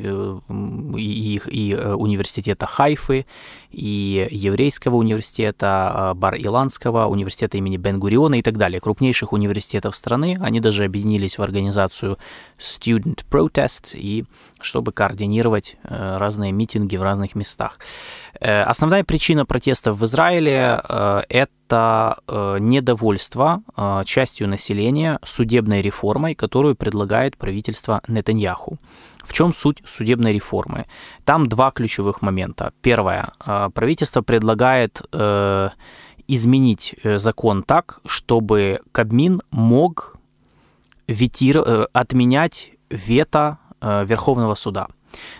[0.99, 3.25] и, и э, университета Хайфы,
[3.71, 10.37] и Еврейского университета, Бар-Иланского, университета имени Бен-Гуриона и так далее, крупнейших университетов страны.
[10.41, 12.17] Они даже объединились в организацию
[12.59, 14.25] Student Protest, и
[14.59, 17.79] чтобы координировать разные митинги в разных местах.
[18.39, 20.81] Основная причина протестов в Израиле–
[21.29, 28.77] это это э, недовольство э, частью населения судебной реформой, которую предлагает правительство Нетаньяху.
[29.23, 30.85] В чем суть судебной реформы?
[31.25, 32.71] Там два ключевых момента.
[32.81, 33.31] Первое.
[33.45, 35.01] Э, правительство предлагает
[36.29, 40.17] изменить закон так, чтобы Кабмин мог
[41.07, 44.87] ветир, отменять вето Верховного суда.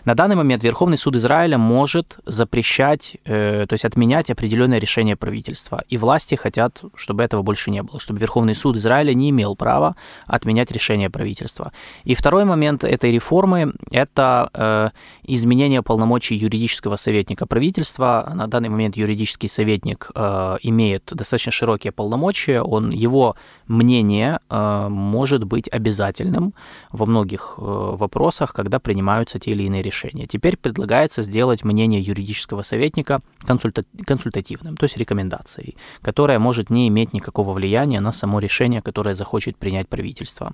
[0.06, 5.84] На данный момент Верховный суд Израиля может запрещать, э, то есть отменять определенное решение правительства.
[5.90, 9.96] И власти хотят, чтобы этого больше не было, чтобы Верховный суд Израиля не имел права
[10.26, 11.72] отменять решение правительства.
[12.04, 14.90] И второй момент этой реформы– это э,
[15.24, 18.32] изменение полномочий юридического советника правительства.
[18.36, 23.36] На данный момент юридический советник э, имеет достаточно широкие полномочия, он, его
[23.68, 26.54] мнение э, может быть обязательным
[26.92, 30.26] во многих э, вопросах, когда принимаются те или иные решения.
[30.28, 37.14] Теперь предлагается сделать мнение юридического советника консульта- консультативным, то есть рекомендацией, которая может не иметь
[37.14, 40.54] никакого влияния на само решение, которое захочет принять правительство.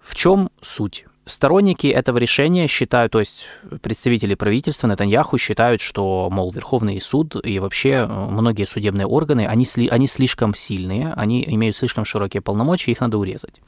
[0.00, 1.04] В чем суть?
[1.30, 3.46] Сторонники этого решения считают, то есть
[3.82, 9.64] представители правительства Нетаньяху считают, что, мол, Верховный суд и вообще э, многие судебные органы, они,
[9.90, 13.60] они слишком сильные, они имеют слишком широкие полномочия, их надо урезать.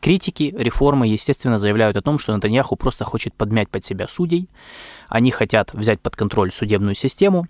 [0.00, 4.48] Критики реформы, естественно, заявляют о том, что Нетаньяху просто хочет подмять под себя судей,
[5.08, 7.46] они хотят взять под контроль судебную систему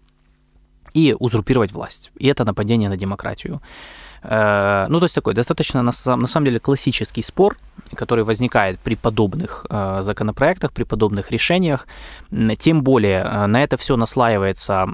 [0.95, 2.11] и узурпировать власть.
[2.19, 3.63] И это нападение на демократию.
[4.23, 7.57] Э, ну, то есть такой достаточно, на самом деле, классический спор,
[7.95, 11.87] который возникает при подобных э, законопроектах, при подобных решениях.
[12.59, 14.87] Тем более э, на это все наслаивается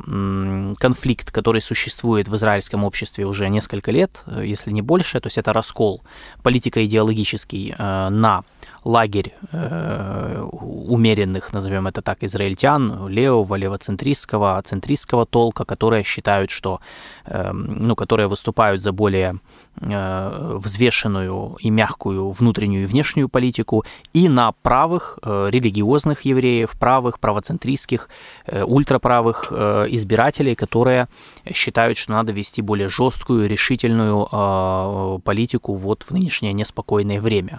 [0.79, 5.21] конфликт, который существует в израильском обществе уже несколько лет, если не больше.
[5.21, 6.03] То есть это раскол
[6.43, 8.45] политико-идеологический на
[8.87, 10.49] лагерь э,
[10.89, 16.81] умеренных, назовем это так, израильтян, левого, левоцентристского, центристского толка, которые считают, что,
[17.25, 19.41] э, ну, которые выступают за более
[19.81, 27.19] э, взвешенную и мягкую внутреннюю и внешнюю политику, и на правых э, религиозных евреев, правых,
[27.19, 28.09] правоцентристских,
[28.47, 31.09] э, ультраправых э, избирателей, которые
[31.53, 37.59] считают, что надо вести более жесткую, решительную э, политику вот в нынешнее неспокойное время.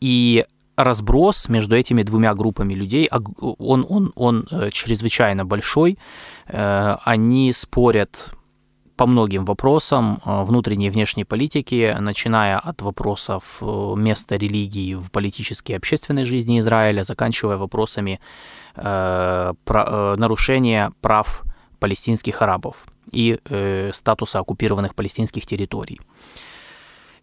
[0.00, 0.44] И
[0.78, 3.10] разброс между этими двумя группами людей,
[3.58, 5.98] он, он, он э, чрезвычайно большой.
[6.46, 8.30] Э, они спорят
[8.96, 15.72] по многим вопросам э, внутренней и внешней политики, начиная от вопросов места религии в политической
[15.72, 18.20] и общественной жизни Израиля, заканчивая вопросами
[20.16, 21.42] нарушения прав
[21.80, 23.38] палестинских арабов и
[23.92, 25.98] статуса оккупированных палестинских территорий.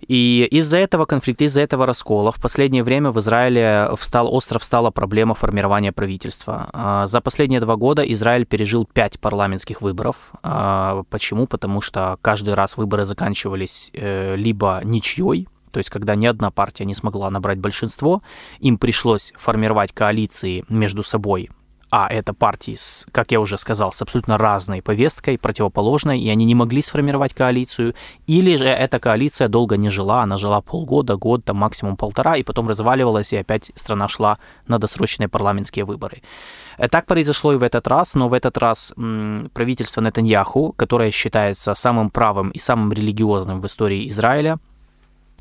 [0.08, 4.92] И из-за этого конфликта, из-за этого раскола в последнее время в Израиле встал, остро встала
[4.92, 6.70] проблема формирования правительства.
[6.74, 10.32] А, за последние два года Израиль пережил пять парламентских выборов.
[10.44, 11.48] А, почему?
[11.48, 16.86] Потому что каждый раз выборы заканчивались э, либо ничьей, то есть когда ни одна партия
[16.86, 18.22] не смогла набрать большинство,
[18.60, 21.50] им пришлось формировать коалиции между собой
[21.90, 26.46] а это партии, с, как я уже сказал, с абсолютно разной повесткой, противоположной, и они
[26.46, 27.94] не могли сформировать коалицию,
[28.28, 32.44] или же эта коалиция долго не жила, она жила полгода, год, там максимум полтора, и
[32.44, 36.22] потом разваливалась, и опять страна шла на досрочные парламентские выборы.
[36.78, 38.94] Э, так произошло и в этот раз, но в этот раз
[39.54, 44.60] правительство Нетаньяху, которое считается самым правым и самым религиозным в истории Израиля,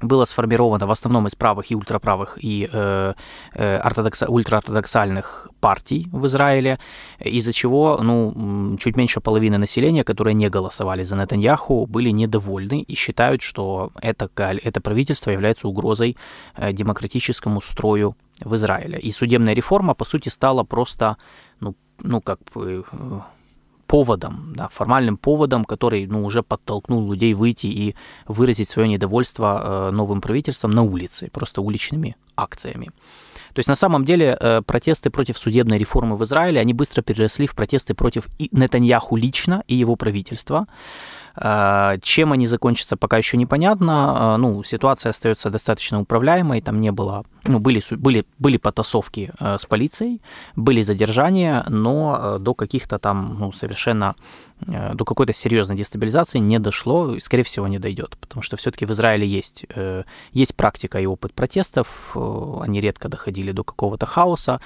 [0.01, 3.15] было сформировано в основном из правых и ультраправых и э,
[3.55, 6.79] э, ортодокс, ультраортодоксальных партий в Израиле,
[7.21, 12.95] из-за чего ну, чуть меньше половины населения, которые не голосовали за Нетаньяху, были недовольны и
[12.95, 16.17] считают, что это, это правительство является угрозой
[16.57, 18.99] э, демократическому строю в Израиле.
[18.99, 21.17] И судебная реформа, по сути, стала просто,
[21.61, 23.21] ну, ну как бы э,
[23.87, 27.95] поводом, да, формальным поводом, который ну, уже подтолкнул людей выйти и
[28.27, 32.91] выразить свое недовольство э, новым правительством на улице, просто уличными акциями.
[33.55, 37.47] То есть на самом деле э, протесты против судебной реформы в Израиле, они быстро переросли
[37.47, 40.67] в протесты против Нетаньяху лично и его правительства.
[41.37, 44.35] Э, чем они закончатся, пока еще непонятно.
[44.35, 49.59] Э, ну, ситуация остается достаточно управляемой, там не было, ну, были, были, были потасовки э,
[49.59, 50.21] с полицией,
[50.57, 54.15] были задержания, но до каких-то там, ну, совершенно,
[54.67, 58.91] до какой-то серьезной дестабилизации не дошло, и, скорее всего, не дойдет, потому что все-таки в
[58.93, 59.67] Израиле есть,
[60.33, 62.17] есть практика и опыт протестов,
[62.61, 64.61] они редко доходили до какого-то хаоса,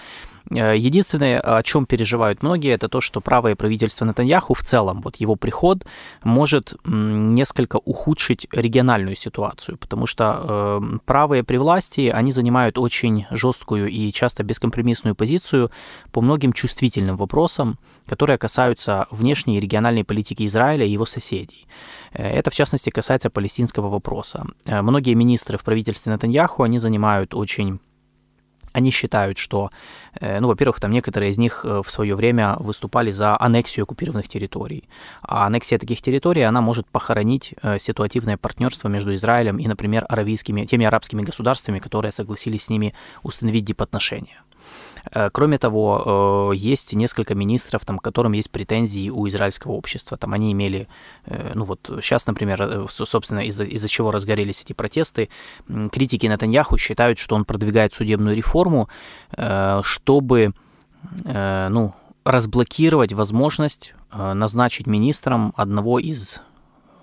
[0.50, 5.16] Э, единственное, о чем переживают многие, это то, что правое правительство Натаньяху в целом, вот
[5.16, 5.86] его приход
[6.22, 13.88] может несколько ухудшить региональную ситуацию, потому что э, правые при власти, они занимают очень жесткую
[13.88, 15.70] и часто бескомпромиссную позицию
[16.12, 21.66] по многим чувствительным вопросам, которые касаются внешней и региональной политики Израиля и его соседей.
[22.12, 24.46] Э, это, в частности, касается палестинского вопроса.
[24.66, 27.80] Многие министры в правительстве Натаньяху, они занимают очень
[28.78, 29.70] они считают, что,
[30.20, 34.28] э, ну, во-первых, там некоторые из них э, в свое время выступали за аннексию оккупированных
[34.28, 34.84] территорий.
[35.22, 40.64] А аннексия таких территорий, она может похоронить э, ситуативное партнерство между Израилем и, например, аравийскими,
[40.64, 44.42] теми арабскими государствами, которые согласились с ними установить дипотношения.
[45.12, 50.16] Э, кроме того, э, есть несколько министров, там, которым есть претензии у израильского общества.
[50.16, 50.88] Там они имели,
[51.26, 55.28] э, ну вот сейчас, например, собственно, из-за из чего разгорелись эти протесты,
[55.92, 58.88] критики Натаньяху считают, что он продвигает судебную реформу,
[59.82, 60.52] чтобы,
[61.24, 61.94] ну,
[62.24, 66.42] разблокировать возможность назначить министром одного из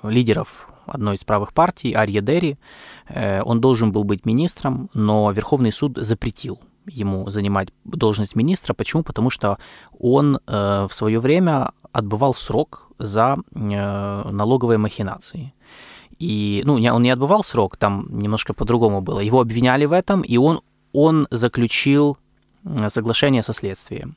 [0.03, 2.58] лидеров одной из правых партий, Арье Дерри.
[3.43, 8.74] Он должен был быть министром, но Верховный суд запретил ему занимать должность министра.
[8.74, 9.04] Почему?
[9.04, 9.58] Потому что
[10.00, 15.54] он э, в свое время отбывал срок за э, налоговые махинации.
[16.20, 19.20] И, ну, не, он не отбывал срок, там немножко по-другому было.
[19.20, 20.62] Его обвиняли в этом, и он,
[20.94, 22.18] он заключил
[22.64, 24.16] э, соглашение со следствием.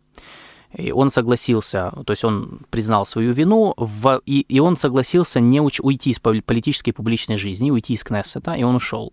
[0.76, 5.60] И он согласился, то есть он признал свою вину, в, и, и он согласился не
[5.60, 9.12] уч, уйти из политической публичной жизни, уйти из Кнессета, и он ушел.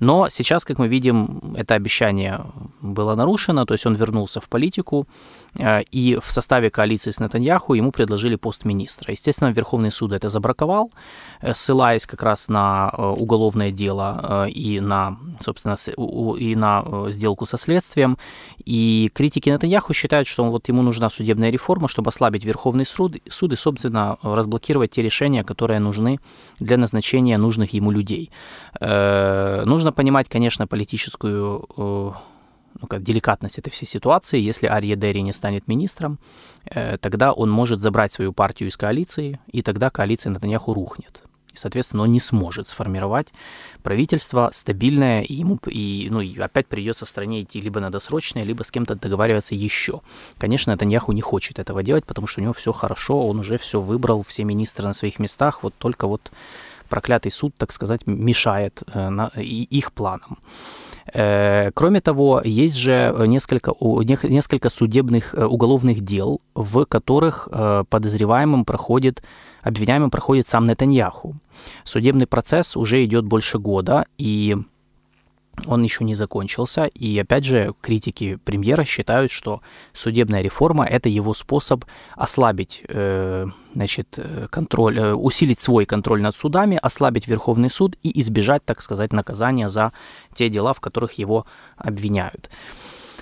[0.00, 2.40] Но сейчас, как мы видим, это обещание
[2.82, 5.06] было нарушено, то есть он вернулся в политику,
[5.90, 9.12] и в составе коалиции с Нетаньяху ему предложили пост министра.
[9.12, 10.90] Естественно, Верховный суд это забраковал,
[11.40, 15.76] э, ссылаясь как раз на э, уголовное дело и на, собственно,
[16.38, 18.18] и на сделку со следствием.
[18.64, 23.52] И критики Нетаньяху считают, что вот ему нужна судебная реформа, чтобы ослабить Верховный суд, суд
[23.52, 26.20] и, собственно, разблокировать те решения, которые нужны
[26.60, 28.30] для назначения нужных ему людей.
[28.80, 32.16] Нужно понимать, конечно, политическую
[32.80, 34.38] ну, как деликатность этой всей ситуации.
[34.38, 36.18] Если Арье Дерри не станет министром,
[36.64, 41.22] э, тогда он может забрать свою партию из коалиции, и тогда коалиция Натаньяху рухнет.
[41.52, 43.32] И, соответственно, он не сможет сформировать
[43.82, 48.62] правительство стабильное, и ему и, ну, и опять придется стране идти либо на досрочное, либо
[48.62, 50.00] с кем-то договариваться еще.
[50.38, 53.80] Конечно, Натаньяху не хочет этого делать, потому что у него все хорошо, он уже все
[53.80, 56.30] выбрал, все министры на своих местах, вот только вот
[56.88, 60.38] проклятый суд, так сказать, мешает э, на, и, их планам.
[61.12, 63.72] Э, кроме того, есть же несколько,
[64.28, 69.22] несколько судебных э, уголовных дел, в которых э, подозреваемым проходит,
[69.62, 71.36] обвиняемым проходит сам Нетаньяху.
[71.84, 74.56] Судебный процесс уже идет больше года, и
[75.66, 76.86] он еще не закончился.
[76.86, 79.60] И опять же, критики премьера считают, что
[79.92, 81.84] судебная реформа это его способ
[82.16, 84.18] ослабить, э, значит,
[84.50, 89.68] контроль, э, усилить свой контроль над судами, ослабить Верховный суд и избежать, так сказать, наказания
[89.68, 89.92] за
[90.34, 91.46] те дела, в которых его
[91.76, 92.50] обвиняют.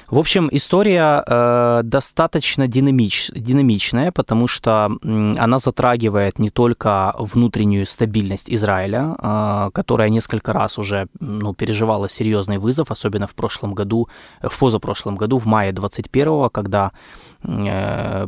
[0.08, 7.86] В общем, история э, достаточно динамич, динамичная, потому что э, она затрагивает не только внутреннюю
[7.86, 14.08] стабильность Израиля, э, которая несколько раз уже ну, переживала серьезный вызов, особенно в прошлом году,
[14.40, 17.35] в позапрошлом году, в мае 21 когда э,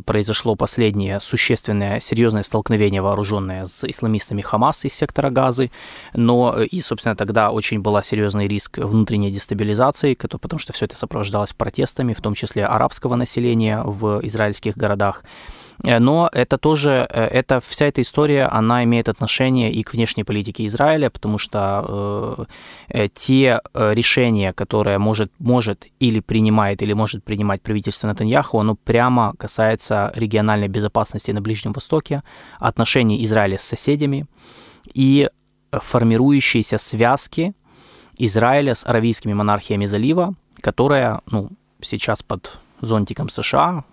[0.05, 5.71] произошло последнее существенное, серьезное столкновение вооруженное с исламистами Хамас из сектора Газы,
[6.13, 11.53] но и, собственно, тогда очень был серьезный риск внутренней дестабилизации, потому что все это сопровождалось
[11.53, 15.23] протестами, в том числе арабского населения в израильских городах.
[15.83, 20.23] Э, но это тоже, э, это, вся эта история, она имеет отношение и к внешней
[20.23, 22.47] политике Израиля, потому что
[22.89, 28.75] э, те э, решения, которые может, может или принимает, или может принимать правительство Натаньяху, оно
[28.75, 32.23] прямо касается региональной безопасности на Ближнем Востоке,
[32.59, 34.25] отношений Израиля с соседями
[34.93, 35.29] и
[35.71, 37.53] формирующиеся связки
[38.17, 41.49] Израиля с аравийскими монархиями залива, которая ну,
[41.81, 43.83] сейчас под зонтиком США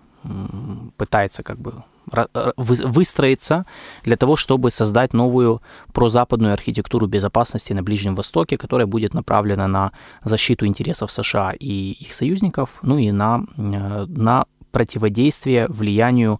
[0.97, 1.73] пытается как бы
[2.57, 3.65] выстроиться
[4.03, 5.61] для того, чтобы создать новую
[5.93, 9.91] прозападную архитектуру безопасности на Ближнем Востоке, которая будет направлена на
[10.23, 16.39] защиту интересов США и их союзников, ну и на, э, на противодействие влиянию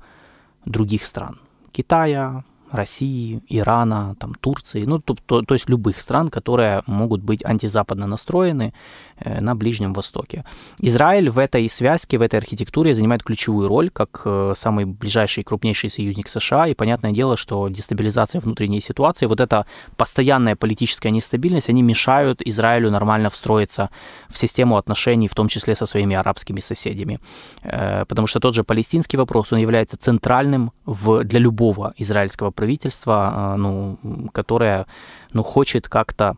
[0.66, 1.40] других стран.
[1.72, 7.46] Китая, России, Ирана, там, Турции, ну, то, то, то есть любых стран, которые могут быть
[7.46, 8.74] антизападно настроены
[9.20, 10.44] э, на Ближнем Востоке.
[10.80, 15.44] Израиль в этой связке, в этой архитектуре занимает ключевую роль, как э, самый ближайший и
[15.44, 19.66] крупнейший союзник США, и понятное дело, что дестабилизация внутренней ситуации, вот эта
[19.96, 23.90] постоянная политическая нестабильность, они мешают Израилю нормально встроиться
[24.30, 27.20] в систему отношений, в том числе со своими арабскими соседями.
[27.64, 33.32] Э, потому что тот же палестинский вопрос, он является центральным в, для любого израильского правительства,
[33.34, 33.98] а, ну,
[34.34, 34.86] которое
[35.32, 36.36] ну, хочет как-то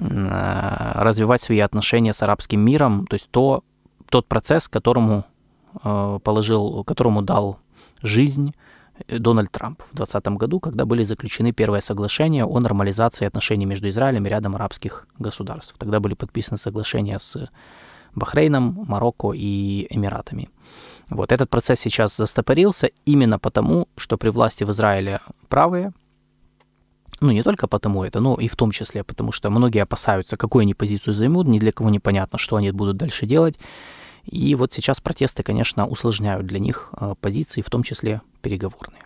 [0.00, 3.62] а, развивать свои отношения с арабским миром, то есть то,
[4.10, 5.24] тот процесс, которому
[5.82, 7.58] а, положил, которому дал
[8.02, 8.52] жизнь
[9.08, 14.26] Дональд Трамп в 2020 году, когда были заключены первые соглашения о нормализации отношений между Израилем
[14.26, 15.74] и рядом арабских государств.
[15.78, 17.48] Тогда были подписаны соглашения с
[18.14, 20.50] Бахрейном, Марокко и Эмиратами.
[21.14, 25.92] Вот этот процесс сейчас застопорился именно потому, что при власти в Израиле правые,
[27.20, 30.62] ну, не только потому это, но и в том числе потому, что многие опасаются, какую
[30.62, 33.58] они позицию займут, ни для кого непонятно, что они будут дальше делать.
[34.24, 39.02] И вот сейчас протесты, конечно, усложняют для них э, позиции, в том числе переговорные.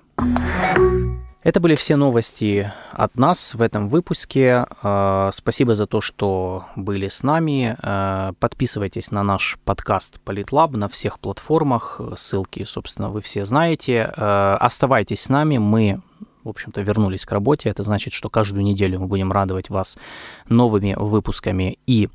[1.47, 4.67] Это были все новости от нас в этом выпуске.
[4.83, 7.77] Э, спасибо за то, что были с нами.
[7.81, 12.01] Э, подписывайтесь на наш подкаст Политлаб на всех платформах.
[12.17, 14.13] Ссылки, собственно, вы все знаете.
[14.17, 15.59] Э, оставайтесь с нами.
[15.59, 16.01] Мы
[16.47, 17.69] в общем-то, вернулись к работе.
[17.69, 19.99] Это значит, что каждую неделю мы будем радовать вас
[20.49, 22.09] новыми выпусками и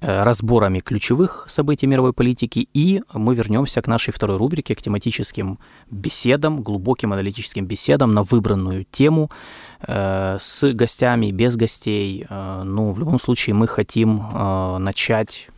[0.00, 2.68] э, разборами ключевых событий мировой политики.
[2.74, 5.58] И мы вернемся к нашей второй рубрике, к тематическим
[5.90, 9.30] беседам, глубоким аналитическим беседам на выбранную тему
[9.80, 12.26] э, с гостями, без гостей.
[12.28, 15.48] Э, ну, в любом случае, мы хотим э, начать,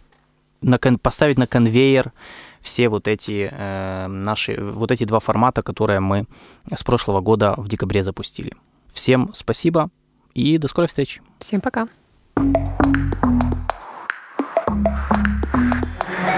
[0.62, 2.12] на, поставить на конвейер
[2.60, 6.26] все вот эти э, наши, вот эти два формата, которые мы
[6.72, 8.52] с прошлого года в декабре запустили.
[8.92, 9.90] Всем спасибо
[10.34, 11.22] и до скорой встречи.
[11.38, 11.88] Всем пока.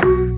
[0.03, 0.32] thank you